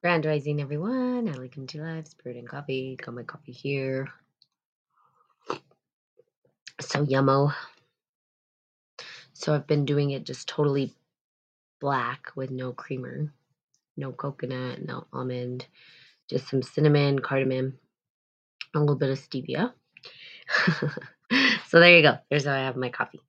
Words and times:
Grand 0.00 0.24
rising, 0.24 0.60
everyone. 0.60 1.26
Come 1.50 1.66
to 1.66 1.82
life, 1.82 2.06
spirit 2.06 2.38
and 2.38 2.48
coffee. 2.48 2.96
Got 3.04 3.16
my 3.16 3.24
coffee 3.24 3.52
here. 3.52 4.08
So 6.80 7.04
yummo. 7.04 7.52
So 9.32 9.54
I've 9.54 9.66
been 9.66 9.84
doing 9.84 10.10
it 10.12 10.24
just 10.24 10.48
totally 10.48 10.94
black 11.80 12.28
with 12.36 12.50
no 12.50 12.72
creamer, 12.72 13.32
no 13.96 14.12
coconut, 14.12 14.84
no 14.84 15.06
almond, 15.12 15.66
just 16.30 16.48
some 16.48 16.62
cinnamon, 16.62 17.18
cardamom, 17.18 17.78
a 18.74 18.78
little 18.80 18.96
bit 18.96 19.10
of 19.10 19.18
stevia. 19.18 19.72
so 21.68 21.80
there 21.80 21.96
you 21.96 22.02
go. 22.02 22.18
There's 22.30 22.44
how 22.46 22.54
I 22.54 22.58
have 22.58 22.76
my 22.76 22.90
coffee. 22.90 23.20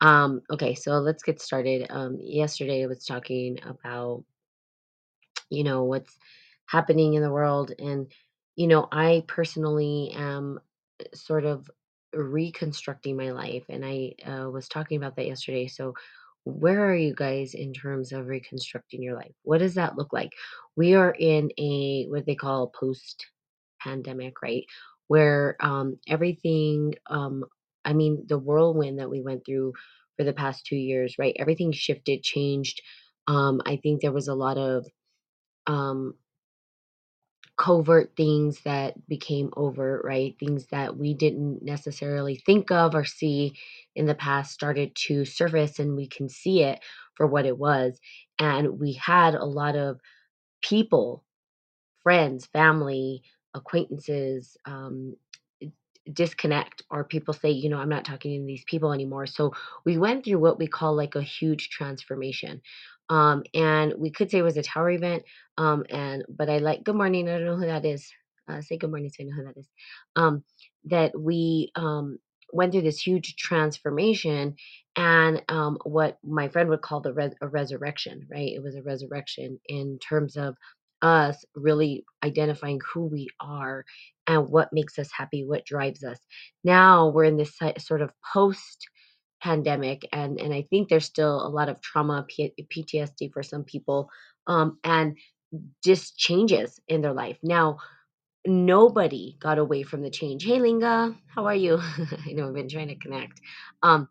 Um, 0.00 0.42
okay, 0.50 0.74
so 0.74 0.92
let's 0.98 1.22
get 1.22 1.40
started. 1.40 1.86
Um, 1.90 2.18
yesterday 2.20 2.84
I 2.84 2.86
was 2.86 3.04
talking 3.04 3.58
about, 3.64 4.24
you 5.50 5.64
know, 5.64 5.84
what's 5.84 6.16
happening 6.66 7.14
in 7.14 7.22
the 7.22 7.32
world 7.32 7.72
and 7.78 8.10
you 8.56 8.66
know, 8.66 8.88
I 8.90 9.24
personally 9.28 10.12
am 10.16 10.58
sort 11.14 11.44
of 11.44 11.70
reconstructing 12.14 13.16
my 13.16 13.30
life 13.32 13.64
and 13.68 13.84
i 13.84 14.12
uh, 14.26 14.48
was 14.50 14.66
talking 14.66 14.96
about 14.96 15.14
that 15.16 15.26
yesterday 15.26 15.66
so 15.66 15.92
where 16.44 16.88
are 16.90 16.94
you 16.96 17.14
guys 17.14 17.52
in 17.54 17.74
terms 17.74 18.12
of 18.12 18.26
reconstructing 18.28 19.02
your 19.02 19.14
life? 19.14 19.32
What 19.42 19.58
does 19.58 19.74
that 19.74 19.98
look 19.98 20.14
like? 20.14 20.32
We 20.76 20.94
are 20.94 21.14
in 21.18 21.50
a 21.58 22.06
what 22.08 22.24
they 22.24 22.34
call 22.34 22.68
post 22.68 23.26
pandemic 23.82 24.40
right? 24.42 24.64
Where 25.08 25.56
um, 25.60 25.98
everything 26.08 26.94
um, 27.08 27.44
i 27.84 27.92
mean 27.92 28.24
the 28.28 28.38
whirlwind 28.38 28.98
that 28.98 29.10
we 29.10 29.22
went 29.22 29.44
through 29.46 29.72
for 30.16 30.24
the 30.24 30.32
past 30.32 30.66
two 30.66 30.76
years 30.76 31.16
right? 31.18 31.36
Everything 31.38 31.72
shifted 31.72 32.22
changed 32.22 32.80
um, 33.26 33.60
i 33.66 33.76
think 33.76 34.00
there 34.00 34.12
was 34.12 34.28
a 34.28 34.34
lot 34.34 34.58
of 34.58 34.86
um, 35.68 36.14
covert 37.58 38.12
things 38.16 38.60
that 38.62 39.06
became 39.08 39.50
overt, 39.56 40.02
right? 40.04 40.36
Things 40.40 40.66
that 40.72 40.98
we 40.98 41.14
didn't 41.14 41.62
necessarily 41.62 42.36
think 42.36 42.72
of 42.72 42.96
or 42.96 43.04
see 43.04 43.54
in 43.96 44.06
the 44.06 44.16
past 44.16 44.52
started 44.52 44.96
to 45.08 45.24
surface 45.26 45.78
and 45.80 45.96
we 45.96 46.08
can 46.08 46.28
see 46.30 46.62
it 46.64 46.80
for 47.16 47.28
what 47.28 47.46
it 47.46 47.58
was. 47.58 48.00
And 48.40 48.80
we 48.80 48.94
had 48.94 49.36
a 49.36 49.46
lot 49.46 49.76
of 49.76 50.00
people, 50.62 51.24
friends, 52.02 52.46
family, 52.46 53.22
acquaintances, 53.54 54.56
um, 54.66 55.16
disconnect 56.12 56.82
or 56.90 57.04
people 57.04 57.34
say 57.34 57.50
you 57.50 57.68
know 57.68 57.78
i'm 57.78 57.88
not 57.88 58.04
talking 58.04 58.40
to 58.40 58.46
these 58.46 58.64
people 58.66 58.92
anymore 58.92 59.26
so 59.26 59.52
we 59.84 59.98
went 59.98 60.24
through 60.24 60.38
what 60.38 60.58
we 60.58 60.66
call 60.66 60.96
like 60.96 61.14
a 61.14 61.22
huge 61.22 61.70
transformation 61.70 62.60
um 63.10 63.42
and 63.54 63.94
we 63.98 64.10
could 64.10 64.30
say 64.30 64.38
it 64.38 64.42
was 64.42 64.56
a 64.56 64.62
tower 64.62 64.90
event 64.90 65.22
um 65.58 65.84
and 65.90 66.24
but 66.28 66.48
i 66.50 66.58
like 66.58 66.84
good 66.84 66.96
morning 66.96 67.28
i 67.28 67.32
don't 67.32 67.44
know 67.46 67.56
who 67.56 67.66
that 67.66 67.84
is. 67.84 68.10
Uh, 68.48 68.60
say 68.62 68.76
good 68.78 68.90
morning 68.90 69.10
so 69.10 69.22
i 69.22 69.26
know 69.26 69.34
who 69.36 69.44
that 69.44 69.58
is. 69.58 69.68
Um 70.16 70.44
that 70.86 71.18
we 71.18 71.70
um 71.76 72.18
went 72.52 72.72
through 72.72 72.82
this 72.82 73.00
huge 73.00 73.36
transformation 73.36 74.56
and 74.96 75.42
um 75.48 75.78
what 75.84 76.18
my 76.24 76.48
friend 76.48 76.68
would 76.70 76.82
call 76.82 77.00
the 77.00 77.12
res- 77.14 77.34
a 77.42 77.48
resurrection 77.48 78.26
right? 78.30 78.52
It 78.54 78.62
was 78.62 78.76
a 78.76 78.82
resurrection 78.82 79.60
in 79.68 79.98
terms 80.00 80.36
of 80.36 80.56
us 81.02 81.44
really 81.54 82.04
identifying 82.24 82.80
who 82.94 83.06
we 83.06 83.28
are 83.40 83.84
and 84.26 84.48
what 84.48 84.72
makes 84.72 84.98
us 84.98 85.10
happy, 85.16 85.44
what 85.44 85.64
drives 85.66 86.04
us. 86.04 86.18
Now 86.64 87.08
we're 87.08 87.24
in 87.24 87.36
this 87.36 87.56
sort 87.78 88.02
of 88.02 88.10
post 88.34 88.88
pandemic, 89.42 90.06
and 90.12 90.40
and 90.40 90.52
I 90.52 90.66
think 90.70 90.88
there's 90.88 91.04
still 91.04 91.46
a 91.46 91.48
lot 91.48 91.68
of 91.68 91.80
trauma, 91.80 92.24
P- 92.28 92.54
PTSD 92.58 93.32
for 93.32 93.42
some 93.42 93.64
people, 93.64 94.10
um, 94.46 94.78
and 94.84 95.16
just 95.84 96.18
changes 96.18 96.80
in 96.88 97.00
their 97.00 97.14
life. 97.14 97.38
Now 97.42 97.78
nobody 98.46 99.36
got 99.40 99.58
away 99.58 99.82
from 99.82 100.02
the 100.02 100.10
change. 100.10 100.44
Hey, 100.44 100.60
Linga, 100.60 101.14
how 101.34 101.46
are 101.46 101.54
you? 101.54 101.78
I 102.26 102.32
know 102.32 102.48
I've 102.48 102.54
been 102.54 102.68
trying 102.68 102.88
to 102.88 102.96
connect. 102.96 103.40
Um, 103.82 104.08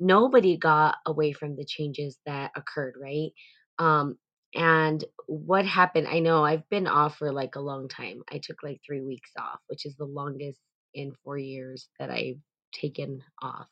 nobody 0.00 0.56
got 0.56 0.96
away 1.06 1.32
from 1.32 1.56
the 1.56 1.64
changes 1.64 2.18
that 2.26 2.52
occurred, 2.56 2.94
right? 3.00 3.30
Um, 3.78 4.16
and 4.54 5.04
what 5.26 5.66
happened, 5.66 6.06
I 6.08 6.20
know 6.20 6.44
I've 6.44 6.68
been 6.70 6.86
off 6.86 7.18
for 7.18 7.32
like 7.32 7.56
a 7.56 7.60
long 7.60 7.88
time. 7.88 8.22
I 8.30 8.40
took 8.42 8.62
like 8.62 8.80
three 8.86 9.02
weeks 9.02 9.30
off, 9.38 9.58
which 9.66 9.84
is 9.84 9.96
the 9.96 10.04
longest 10.04 10.60
in 10.94 11.12
four 11.24 11.38
years 11.38 11.88
that 11.98 12.10
I've 12.10 12.38
taken 12.72 13.20
off. 13.42 13.66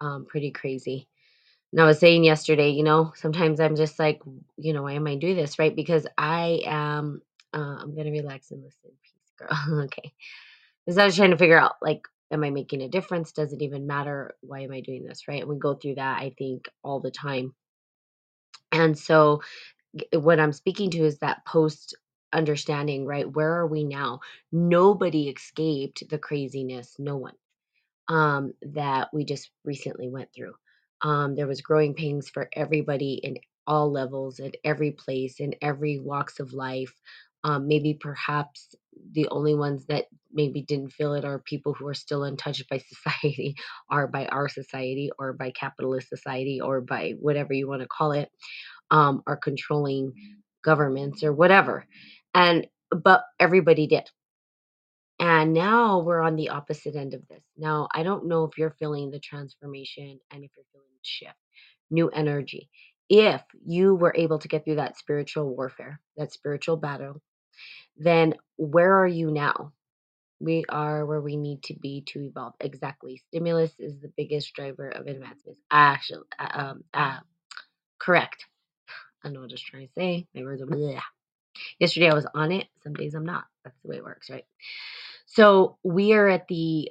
Um, 0.00 0.26
pretty 0.26 0.50
crazy. 0.50 1.08
And 1.72 1.80
I 1.80 1.84
was 1.86 2.00
saying 2.00 2.24
yesterday, 2.24 2.70
you 2.70 2.82
know, 2.84 3.12
sometimes 3.16 3.60
I'm 3.60 3.76
just 3.76 3.98
like, 3.98 4.20
you 4.56 4.72
know, 4.72 4.82
why 4.84 4.92
am 4.94 5.06
I 5.06 5.16
doing 5.16 5.36
this, 5.36 5.58
right? 5.58 5.74
Because 5.74 6.06
I 6.18 6.62
am, 6.66 7.22
uh, 7.54 7.58
I'm 7.80 7.94
gonna 7.96 8.10
relax 8.10 8.50
and 8.50 8.62
listen. 8.62 8.90
Peace, 9.02 9.32
girl. 9.38 9.82
okay. 9.84 10.12
Because 10.86 10.98
I 10.98 11.04
was 11.06 11.16
trying 11.16 11.30
to 11.32 11.38
figure 11.38 11.60
out, 11.60 11.74
like, 11.82 12.02
am 12.32 12.44
I 12.44 12.50
making 12.50 12.82
a 12.82 12.88
difference? 12.88 13.32
Does 13.32 13.52
it 13.52 13.62
even 13.62 13.86
matter? 13.86 14.34
Why 14.42 14.60
am 14.62 14.72
I 14.72 14.80
doing 14.80 15.04
this? 15.04 15.28
Right. 15.28 15.40
And 15.42 15.50
we 15.50 15.58
go 15.58 15.74
through 15.74 15.96
that, 15.96 16.20
I 16.20 16.34
think, 16.38 16.68
all 16.82 17.00
the 17.00 17.10
time. 17.12 17.54
And 18.72 18.98
so, 18.98 19.42
what 20.14 20.40
I'm 20.40 20.52
speaking 20.52 20.90
to 20.92 21.04
is 21.04 21.18
that 21.18 21.44
post 21.46 21.96
understanding, 22.32 23.06
right? 23.06 23.30
Where 23.30 23.54
are 23.54 23.66
we 23.66 23.84
now? 23.84 24.20
Nobody 24.52 25.28
escaped 25.28 26.08
the 26.10 26.18
craziness. 26.18 26.96
No 26.98 27.16
one 27.16 27.34
um, 28.10 28.54
that 28.74 29.10
we 29.14 29.24
just 29.24 29.50
recently 29.64 30.10
went 30.10 30.30
through. 30.36 30.54
Um, 31.02 31.36
there 31.36 31.48
was 31.48 31.62
growing 31.62 31.94
pains 31.94 32.30
for 32.30 32.50
everybody 32.54 33.20
in 33.24 33.38
all 33.66 33.92
levels, 33.92 34.40
at 34.40 34.56
every 34.64 34.92
place, 34.92 35.40
in 35.40 35.54
every 35.62 36.00
walks 36.00 36.40
of 36.40 36.54
life. 36.54 36.92
Um, 37.44 37.68
maybe 37.68 37.94
perhaps 38.00 38.74
the 39.12 39.28
only 39.30 39.54
ones 39.54 39.86
that 39.86 40.06
maybe 40.32 40.62
didn't 40.62 40.92
feel 40.92 41.14
it 41.14 41.24
are 41.24 41.40
people 41.40 41.74
who 41.74 41.88
are 41.88 41.94
still 41.94 42.24
untouched 42.24 42.68
by 42.70 42.78
society, 42.94 43.56
or 43.90 44.08
by 44.08 44.26
our 44.26 44.48
society, 44.50 45.10
or 45.18 45.34
by 45.34 45.52
capitalist 45.52 46.10
society, 46.10 46.60
or 46.62 46.82
by 46.82 47.14
whatever 47.20 47.54
you 47.54 47.68
want 47.68 47.82
to 47.82 47.88
call 47.88 48.12
it, 48.12 48.30
um, 48.90 49.22
or 49.26 49.36
controlling 49.38 50.14
governments 50.64 51.24
or 51.24 51.34
whatever. 51.34 51.86
And 52.34 52.68
but 52.92 53.24
everybody 53.40 53.88
did 53.88 54.10
and 55.20 55.54
now 55.54 56.00
we're 56.00 56.22
on 56.22 56.36
the 56.36 56.50
opposite 56.50 56.96
end 56.96 57.14
of 57.14 57.28
this. 57.28 57.44
Now, 57.58 57.88
I 57.94 58.04
don't 58.04 58.28
know 58.28 58.44
if 58.44 58.58
you're 58.58 58.76
feeling 58.80 59.12
the 59.12 59.20
transformation 59.20 60.20
and 60.32 60.44
if 60.44 60.52
you're 60.56 60.66
feeling 60.72 60.88
the 60.94 61.00
shift, 61.02 61.36
new 61.90 62.08
energy. 62.10 62.70
If 63.10 63.42
you 63.66 63.94
were 63.94 64.14
able 64.16 64.40
to 64.40 64.48
get 64.48 64.64
through 64.64 64.76
that 64.76 64.98
spiritual 64.98 65.54
warfare, 65.54 66.00
that 66.16 66.32
spiritual 66.32 66.78
battle, 66.78 67.22
then 67.98 68.34
where 68.56 68.98
are 69.00 69.08
you 69.08 69.30
now? 69.30 69.72
We 70.40 70.64
are 70.68 71.06
where 71.06 71.20
we 71.20 71.36
need 71.36 71.64
to 71.64 71.74
be 71.74 72.02
to 72.08 72.22
evolve. 72.22 72.54
Exactly. 72.60 73.22
Stimulus 73.28 73.72
is 73.78 74.00
the 74.00 74.12
biggest 74.16 74.54
driver 74.54 74.88
of 74.90 75.06
advancements. 75.06 75.60
Actually, 75.70 76.24
uh, 76.38 76.48
um, 76.52 76.84
uh, 76.94 77.18
correct. 78.00 78.46
I 79.24 79.30
know 79.30 79.40
what 79.40 79.50
I 79.50 79.54
was 79.54 79.62
trying 79.62 79.86
to 79.88 79.92
say. 79.94 80.26
My 80.34 80.42
words 80.42 80.62
are 80.62 80.66
blah. 80.66 81.00
Yesterday 81.78 82.10
I 82.10 82.14
was 82.14 82.26
on 82.34 82.52
it. 82.52 82.68
Some 82.84 82.94
days 82.94 83.14
I'm 83.14 83.26
not. 83.26 83.44
That's 83.64 83.76
the 83.82 83.88
way 83.90 83.96
it 83.98 84.04
works, 84.04 84.30
right? 84.30 84.44
So 85.32 85.78
we 85.84 86.12
are 86.12 86.28
at 86.28 86.48
the 86.48 86.90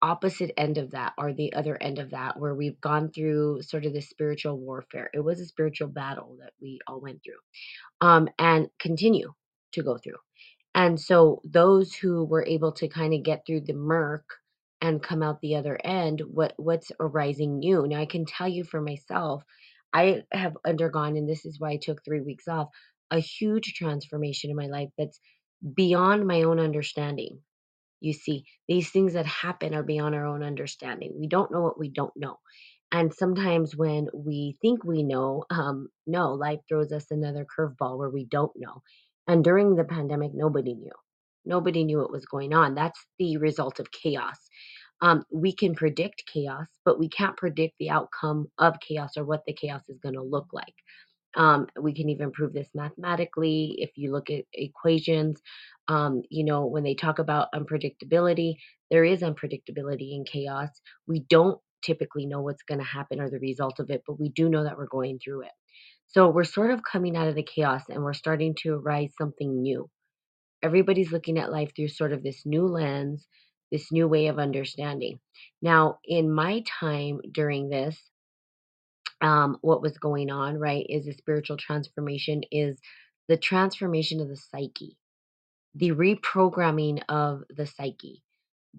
opposite 0.00 0.52
end 0.56 0.78
of 0.78 0.92
that 0.92 1.12
or 1.18 1.32
the 1.32 1.54
other 1.54 1.76
end 1.82 1.98
of 1.98 2.10
that 2.10 2.38
where 2.38 2.54
we've 2.54 2.80
gone 2.80 3.10
through 3.10 3.62
sort 3.62 3.84
of 3.84 3.92
the 3.92 4.00
spiritual 4.00 4.56
warfare. 4.56 5.10
It 5.12 5.18
was 5.18 5.40
a 5.40 5.44
spiritual 5.44 5.88
battle 5.88 6.36
that 6.40 6.52
we 6.62 6.78
all 6.86 7.00
went 7.00 7.20
through 7.24 7.40
um, 8.00 8.28
and 8.38 8.68
continue 8.78 9.32
to 9.72 9.82
go 9.82 9.98
through. 9.98 10.18
And 10.72 11.00
so 11.00 11.42
those 11.44 11.92
who 11.92 12.24
were 12.24 12.46
able 12.46 12.70
to 12.74 12.86
kind 12.86 13.12
of 13.12 13.24
get 13.24 13.42
through 13.44 13.62
the 13.62 13.74
murk 13.74 14.24
and 14.80 15.02
come 15.02 15.24
out 15.24 15.40
the 15.40 15.56
other 15.56 15.76
end, 15.82 16.22
what 16.24 16.54
what's 16.58 16.92
arising 17.00 17.58
new? 17.58 17.88
Now 17.88 18.00
I 18.00 18.06
can 18.06 18.24
tell 18.24 18.46
you 18.46 18.62
for 18.62 18.80
myself, 18.80 19.42
I 19.92 20.22
have 20.30 20.56
undergone, 20.64 21.16
and 21.16 21.28
this 21.28 21.44
is 21.44 21.58
why 21.58 21.72
I 21.72 21.78
took 21.82 22.04
three 22.04 22.20
weeks 22.20 22.46
off, 22.46 22.68
a 23.10 23.18
huge 23.18 23.74
transformation 23.74 24.48
in 24.48 24.56
my 24.56 24.68
life 24.68 24.90
that's 24.96 25.18
beyond 25.74 26.24
my 26.24 26.42
own 26.42 26.60
understanding 26.60 27.40
you 28.00 28.12
see, 28.12 28.44
these 28.68 28.90
things 28.90 29.14
that 29.14 29.26
happen 29.26 29.74
are 29.74 29.82
beyond 29.82 30.14
our 30.14 30.26
own 30.26 30.42
understanding. 30.42 31.14
We 31.18 31.28
don't 31.28 31.52
know 31.52 31.62
what 31.62 31.78
we 31.78 31.90
don't 31.90 32.16
know. 32.16 32.38
And 32.92 33.14
sometimes 33.14 33.76
when 33.76 34.08
we 34.12 34.56
think 34.60 34.84
we 34.84 35.02
know, 35.02 35.44
um, 35.50 35.88
no, 36.06 36.32
life 36.32 36.60
throws 36.68 36.92
us 36.92 37.06
another 37.10 37.46
curveball 37.46 37.98
where 37.98 38.10
we 38.10 38.24
don't 38.24 38.52
know. 38.56 38.82
And 39.28 39.44
during 39.44 39.76
the 39.76 39.84
pandemic, 39.84 40.32
nobody 40.34 40.74
knew. 40.74 40.92
Nobody 41.44 41.84
knew 41.84 41.98
what 41.98 42.12
was 42.12 42.26
going 42.26 42.52
on. 42.52 42.74
That's 42.74 43.00
the 43.18 43.36
result 43.36 43.78
of 43.78 43.92
chaos. 43.92 44.38
Um, 45.02 45.24
we 45.32 45.54
can 45.54 45.74
predict 45.74 46.24
chaos, 46.32 46.66
but 46.84 46.98
we 46.98 47.08
can't 47.08 47.36
predict 47.36 47.74
the 47.78 47.90
outcome 47.90 48.48
of 48.58 48.80
chaos 48.80 49.16
or 49.16 49.24
what 49.24 49.42
the 49.46 49.54
chaos 49.54 49.82
is 49.88 49.98
going 50.00 50.14
to 50.16 50.22
look 50.22 50.48
like. 50.52 50.74
Um, 51.36 51.66
we 51.80 51.94
can 51.94 52.08
even 52.08 52.32
prove 52.32 52.52
this 52.52 52.68
mathematically 52.74 53.76
if 53.78 53.90
you 53.96 54.12
look 54.12 54.30
at 54.30 54.44
equations. 54.52 55.40
Um, 55.88 56.22
you 56.28 56.44
know, 56.44 56.66
when 56.66 56.82
they 56.82 56.94
talk 56.94 57.18
about 57.18 57.48
unpredictability, 57.54 58.54
there 58.90 59.04
is 59.04 59.20
unpredictability 59.22 60.14
in 60.14 60.24
chaos. 60.24 60.68
We 61.06 61.20
don't 61.20 61.60
typically 61.82 62.26
know 62.26 62.42
what's 62.42 62.62
going 62.62 62.80
to 62.80 62.84
happen 62.84 63.20
or 63.20 63.30
the 63.30 63.38
result 63.38 63.78
of 63.80 63.90
it, 63.90 64.02
but 64.06 64.20
we 64.20 64.28
do 64.30 64.48
know 64.48 64.64
that 64.64 64.76
we're 64.76 64.86
going 64.86 65.18
through 65.18 65.42
it. 65.42 65.52
So 66.08 66.28
we're 66.28 66.44
sort 66.44 66.72
of 66.72 66.80
coming 66.82 67.16
out 67.16 67.28
of 67.28 67.36
the 67.36 67.42
chaos 67.42 67.82
and 67.88 68.02
we're 68.02 68.14
starting 68.14 68.56
to 68.62 68.74
arise 68.74 69.12
something 69.16 69.62
new. 69.62 69.88
Everybody's 70.62 71.12
looking 71.12 71.38
at 71.38 71.52
life 71.52 71.70
through 71.74 71.88
sort 71.88 72.12
of 72.12 72.22
this 72.22 72.44
new 72.44 72.66
lens, 72.66 73.26
this 73.70 73.92
new 73.92 74.08
way 74.08 74.26
of 74.26 74.38
understanding. 74.38 75.20
Now, 75.62 75.98
in 76.04 76.32
my 76.32 76.64
time 76.80 77.20
during 77.32 77.68
this, 77.68 77.96
um, 79.20 79.58
what 79.60 79.82
was 79.82 79.98
going 79.98 80.30
on, 80.30 80.58
right, 80.58 80.86
is 80.88 81.06
a 81.06 81.12
spiritual 81.12 81.56
transformation, 81.56 82.42
is 82.50 82.78
the 83.28 83.36
transformation 83.36 84.20
of 84.20 84.28
the 84.28 84.36
psyche, 84.36 84.96
the 85.74 85.90
reprogramming 85.92 87.02
of 87.08 87.42
the 87.50 87.66
psyche, 87.66 88.22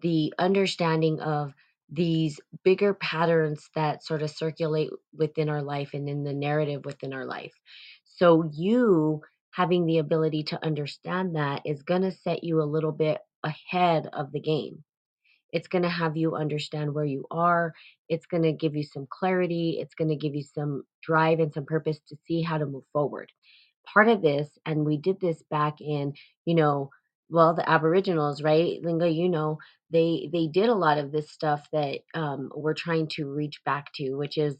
the 0.01 0.33
understanding 0.39 1.19
of 1.19 1.53
these 1.89 2.39
bigger 2.63 2.93
patterns 2.93 3.69
that 3.75 4.03
sort 4.03 4.21
of 4.21 4.29
circulate 4.29 4.89
within 5.13 5.49
our 5.49 5.61
life 5.61 5.91
and 5.93 6.07
in 6.07 6.23
the 6.23 6.33
narrative 6.33 6.85
within 6.85 7.13
our 7.13 7.25
life. 7.25 7.53
So, 8.05 8.49
you 8.53 9.21
having 9.51 9.85
the 9.85 9.97
ability 9.97 10.43
to 10.43 10.65
understand 10.65 11.35
that 11.35 11.61
is 11.65 11.83
going 11.83 12.03
to 12.03 12.11
set 12.11 12.43
you 12.43 12.61
a 12.61 12.63
little 12.63 12.93
bit 12.93 13.19
ahead 13.43 14.07
of 14.13 14.31
the 14.31 14.39
game 14.39 14.83
it's 15.51 15.68
going 15.68 15.83
to 15.83 15.89
have 15.89 16.18
you 16.18 16.36
understand 16.36 16.94
where 16.94 17.06
you 17.06 17.25
are. 17.31 17.74
It's 18.09 18.25
going 18.25 18.44
to 18.44 18.53
give 18.53 18.75
you 18.75 18.83
some 18.83 19.07
clarity. 19.09 19.77
It's 19.81 19.95
going 19.95 20.09
to 20.09 20.15
give 20.15 20.36
you 20.36 20.44
some 20.44 20.83
drive 21.03 21.39
and 21.39 21.53
some 21.53 21.65
purpose 21.65 22.00
to 22.09 22.18
see 22.27 22.42
how 22.42 22.57
to 22.57 22.65
move 22.65 22.83
forward. 22.94 23.31
Part 23.94 24.09
of 24.09 24.21
this, 24.21 24.50
and 24.65 24.86
we 24.86 24.98
did 24.98 25.19
this 25.19 25.42
back 25.50 25.81
in, 25.81 26.13
you 26.45 26.56
know, 26.56 26.89
well, 27.30 27.53
the 27.56 27.68
Aboriginals, 27.69 28.42
right, 28.44 28.80
Linga, 28.83 29.09
you 29.09 29.30
know, 29.30 29.57
they 29.89 30.30
they 30.31 30.48
did 30.48 30.69
a 30.69 30.75
lot 30.75 30.98
of 30.98 31.12
this 31.12 31.31
stuff 31.31 31.68
that 31.71 32.00
um, 32.13 32.51
we're 32.56 32.74
trying 32.74 33.07
to 33.09 33.30
reach 33.30 33.62
back 33.65 33.92
to, 33.95 34.15
which 34.15 34.38
is 34.38 34.57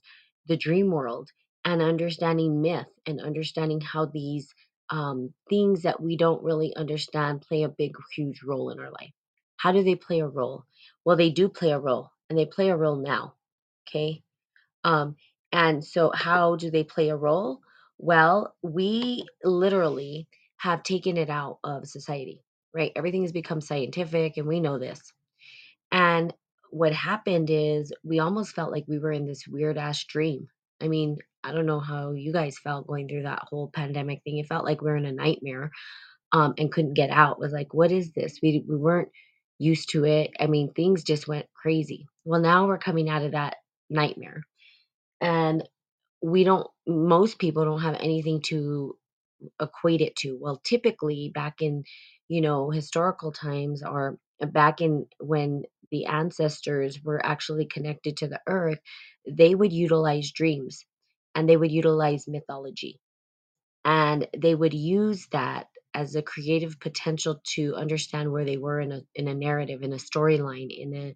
the 0.48 0.58
dream 0.58 0.90
world 0.90 1.30
and 1.66 1.82
understanding 1.82 2.62
myth 2.62 2.88
and 3.06 3.22
understanding 3.22 3.82
how 3.82 4.06
these 4.06 4.54
um, 4.90 5.34
things 5.50 5.84
that 5.84 6.02
we 6.02 6.18
don't 6.18 6.44
really 6.44 6.76
understand 6.76 7.42
play 7.42 7.64
a 7.64 7.70
big, 7.70 7.94
huge 8.16 8.42
role 8.44 8.70
in 8.72 8.80
our 8.80 8.92
life. 8.92 9.14
How 9.62 9.72
do 9.72 9.84
they 9.84 9.96
play 9.96 10.20
a 10.22 10.28
role? 10.28 10.66
Well, 11.06 11.18
they 11.18 11.30
do 11.30 11.50
play 11.50 11.72
a 11.72 11.80
role, 11.80 12.12
and 12.30 12.38
they 12.40 12.46
play 12.46 12.70
a 12.70 12.78
role 12.78 12.96
now. 12.96 13.36
Okay. 13.88 14.24
Um, 14.84 15.16
and 15.52 15.84
so, 15.84 16.12
how 16.16 16.56
do 16.56 16.72
they 16.72 16.84
play 16.84 17.10
a 17.10 17.16
role? 17.18 17.60
Well, 17.98 18.56
we 18.64 19.26
literally 19.44 20.28
have 20.58 20.84
taken 20.84 21.18
it 21.18 21.30
out 21.30 21.60
of 21.64 21.88
society, 21.88 22.42
right? 22.74 22.92
Everything 22.96 23.24
has 23.24 23.32
become 23.32 23.62
scientific, 23.62 24.38
and 24.38 24.48
we 24.48 24.60
know 24.60 24.80
this. 24.80 25.02
And 25.92 26.34
what 26.72 26.94
happened 26.94 27.50
is 27.52 27.94
we 28.04 28.20
almost 28.20 28.56
felt 28.56 28.72
like 28.72 28.86
we 28.88 29.00
were 29.00 29.12
in 29.12 29.28
this 29.28 29.48
weird 29.48 29.78
ass 29.78 30.04
dream. 30.06 30.48
I 30.82 30.88
mean, 30.88 31.18
I 31.44 31.52
don't 31.52 31.66
know 31.66 31.80
how 31.80 32.14
you 32.14 32.34
guys 32.34 32.58
felt 32.60 32.88
going 32.88 33.08
through 33.10 33.24
that 33.24 33.44
whole 33.50 33.70
pandemic 33.74 34.22
thing. 34.24 34.38
It 34.38 34.48
felt 34.48 34.66
like 34.66 34.82
we 34.82 34.90
are 34.92 34.98
in 34.98 35.06
a 35.06 35.12
nightmare 35.12 35.72
um, 36.32 36.54
and 36.58 36.72
couldn't 36.72 36.94
get 36.96 37.10
out. 37.10 37.40
Was 37.40 37.54
like, 37.54 37.74
what 37.74 37.92
is 37.92 38.14
this? 38.14 38.40
We 38.42 38.64
we 38.68 38.78
weren't 38.78 39.10
used 39.62 39.90
to 39.92 40.06
it. 40.06 40.32
I 40.40 40.48
mean, 40.48 40.74
things 40.74 41.04
just 41.04 41.28
went 41.28 41.48
crazy. 41.56 42.08
Well, 42.26 42.42
now 42.42 42.68
we're 42.68 42.78
coming 42.80 43.10
out 43.10 43.24
of 43.24 43.34
that 43.34 43.58
nightmare, 43.90 44.44
and 45.22 45.68
we 46.24 46.44
don't. 46.44 46.68
Most 46.88 47.40
people 47.40 47.66
don't 47.66 47.82
have 47.82 47.96
anything 48.00 48.42
to 48.48 48.98
equate 49.62 50.02
it 50.02 50.16
to. 50.18 50.38
Well, 50.40 50.62
typically 50.64 51.32
back 51.34 51.62
in, 51.62 51.84
you 52.28 52.42
know, 52.42 52.70
historical 52.72 53.32
times 53.32 53.84
or 53.84 54.18
back 54.42 54.82
in 54.82 55.08
when 55.20 55.64
the 55.92 56.06
ancestors 56.06 57.02
were 57.04 57.26
actually 57.26 57.66
connected 57.66 58.18
to 58.18 58.28
the 58.28 58.42
earth, 58.48 58.80
they 59.30 59.56
would 59.56 59.74
utilize 59.74 60.32
dreams 60.32 60.86
and 61.36 61.50
they 61.50 61.58
would 61.58 61.72
utilize 61.72 62.28
mythology 62.28 63.00
and 63.86 64.28
they 64.38 64.56
would 64.56 64.74
use 64.74 65.28
that 65.32 65.68
as 65.94 66.16
a 66.16 66.22
creative 66.22 66.80
potential 66.80 67.42
to 67.56 67.76
understand 67.76 68.32
where 68.32 68.46
they 68.46 68.58
were 68.58 68.80
in 68.80 68.92
a 68.92 69.02
in 69.16 69.28
a 69.28 69.34
narrative 69.36 69.84
in 69.84 69.94
a 69.94 69.98
storyline 69.98 70.70
in 70.72 70.96
a 70.96 71.16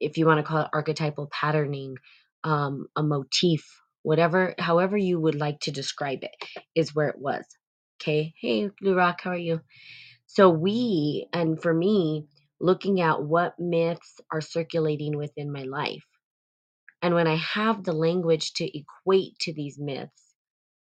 if 0.00 0.18
you 0.18 0.26
want 0.26 0.38
to 0.38 0.44
call 0.44 0.62
it 0.62 0.70
archetypal 0.74 1.28
patterning 1.32 1.96
um 2.44 2.86
a 2.96 3.02
motif 3.02 3.64
whatever 4.02 4.54
however 4.58 4.96
you 4.96 5.20
would 5.20 5.34
like 5.36 5.60
to 5.60 5.72
describe 5.72 6.20
it 6.24 6.34
is 6.74 6.94
where 6.94 7.08
it 7.08 7.18
was 7.18 7.44
okay? 8.02 8.34
Hey 8.40 8.70
blue 8.80 8.96
rock 8.96 9.20
how 9.22 9.30
are 9.30 9.36
you? 9.36 9.60
So 10.26 10.50
we 10.50 11.28
and 11.32 11.60
for 11.60 11.74
me 11.74 12.26
looking 12.60 13.00
at 13.00 13.22
what 13.22 13.58
myths 13.60 14.20
are 14.32 14.40
circulating 14.40 15.16
within 15.16 15.52
my 15.52 15.64
life. 15.64 16.04
And 17.02 17.14
when 17.14 17.26
i 17.28 17.36
have 17.36 17.84
the 17.84 17.92
language 17.94 18.54
to 18.54 18.78
equate 18.78 19.38
to 19.40 19.52
these 19.54 19.78
myths 19.78 20.23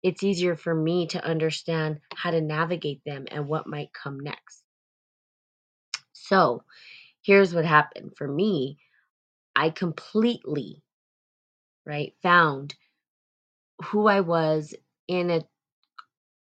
it's 0.02 0.22
easier 0.22 0.56
for 0.56 0.74
me 0.74 1.06
to 1.08 1.24
understand 1.24 2.00
how 2.14 2.30
to 2.30 2.40
navigate 2.40 3.02
them 3.04 3.26
and 3.30 3.46
what 3.46 3.66
might 3.66 3.92
come 3.92 4.18
next. 4.20 4.62
So, 6.12 6.62
here's 7.22 7.54
what 7.54 7.64
happened 7.64 8.12
for 8.16 8.26
me 8.28 8.78
I 9.54 9.70
completely, 9.70 10.82
right, 11.86 12.14
found 12.22 12.74
who 13.86 14.06
I 14.06 14.20
was 14.20 14.74
in 15.08 15.30
a 15.30 15.44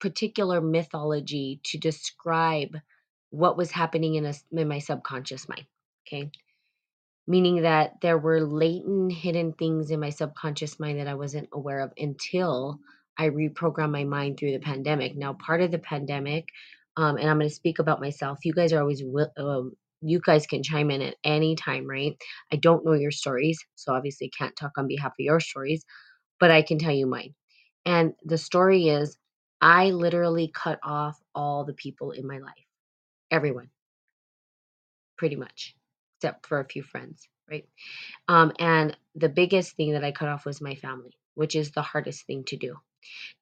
particular 0.01 0.61
mythology 0.61 1.61
to 1.65 1.79
describe 1.79 2.77
what 3.31 3.57
was 3.57 3.71
happening 3.71 4.15
in, 4.15 4.27
a, 4.27 4.35
in 4.53 4.69
my 4.69 4.79
subconscious 4.79 5.49
mind. 5.49 5.67
Okay. 6.07 6.31
Meaning 7.27 7.63
that 7.63 8.01
there 8.01 8.19
were 8.19 8.41
latent, 8.41 9.13
hidden 9.13 9.53
things 9.53 9.91
in 9.91 10.01
my 10.01 10.11
subconscious 10.11 10.81
mind 10.81 10.99
that 10.99 11.09
I 11.09 11.15
wasn't 11.15 11.49
aware 11.53 11.81
of 11.81 11.93
until 11.99 12.79
I 13.19 13.31
reprogrammed 13.31 13.91
my 13.93 14.05
mind 14.05 14.39
through 14.39 14.53
the 14.53 14.61
pandemic. 14.61 15.17
Now, 15.17 15.35
part 15.35 15.61
of 15.63 15.71
the 15.73 15.79
pandemic, 15.79 16.49
um, 16.97 17.17
and 17.17 17.29
I'm 17.29 17.39
going 17.39 17.49
to 17.49 17.55
speak 17.55 17.79
about 17.81 18.01
myself. 18.01 18.39
You 18.45 18.53
guys 18.55 18.73
are 18.73 18.81
always, 18.81 19.03
um, 19.39 19.73
you 20.03 20.21
guys 20.21 20.47
can 20.47 20.63
chime 20.63 20.91
in 20.91 21.03
at 21.03 21.17
any 21.25 21.57
time, 21.57 21.87
right? 21.89 22.17
I 22.53 22.57
don't 22.57 22.85
know 22.85 22.93
your 22.95 23.11
stories, 23.11 23.59
so 23.75 23.93
obviously 23.95 24.31
can't 24.31 24.57
talk 24.57 24.73
on 24.79 24.89
behalf 24.89 25.13
of 25.13 25.17
your 25.19 25.41
stories, 25.41 25.85
but 26.41 26.51
I 26.51 26.63
can 26.63 26.79
tell 26.79 26.93
you 26.95 27.07
mine. 27.07 27.35
And 27.87 28.15
the 28.25 28.39
story 28.39 28.89
is 28.89 29.19
I 29.61 29.91
literally 29.91 30.53
cut 30.55 30.79
off 30.85 31.19
all 31.35 31.65
the 31.65 31.75
people 31.75 32.13
in 32.13 32.27
my 32.27 32.39
life, 32.39 32.67
everyone, 33.31 33.71
pretty 35.19 35.37
much, 35.37 35.75
except 36.19 36.47
for 36.47 36.61
a 36.61 36.69
few 36.69 36.83
friends, 36.83 37.29
right? 37.51 37.67
Um, 38.29 38.53
and 38.59 38.97
the 39.15 39.29
biggest 39.29 39.77
thing 39.77 39.93
that 39.93 40.05
I 40.05 40.13
cut 40.13 40.29
off 40.29 40.47
was 40.47 40.61
my 40.61 40.77
family, 40.77 41.17
which 41.35 41.57
is 41.57 41.73
the 41.73 41.83
hardest 41.83 42.27
thing 42.27 42.45
to 42.47 42.57
do. 42.57 42.77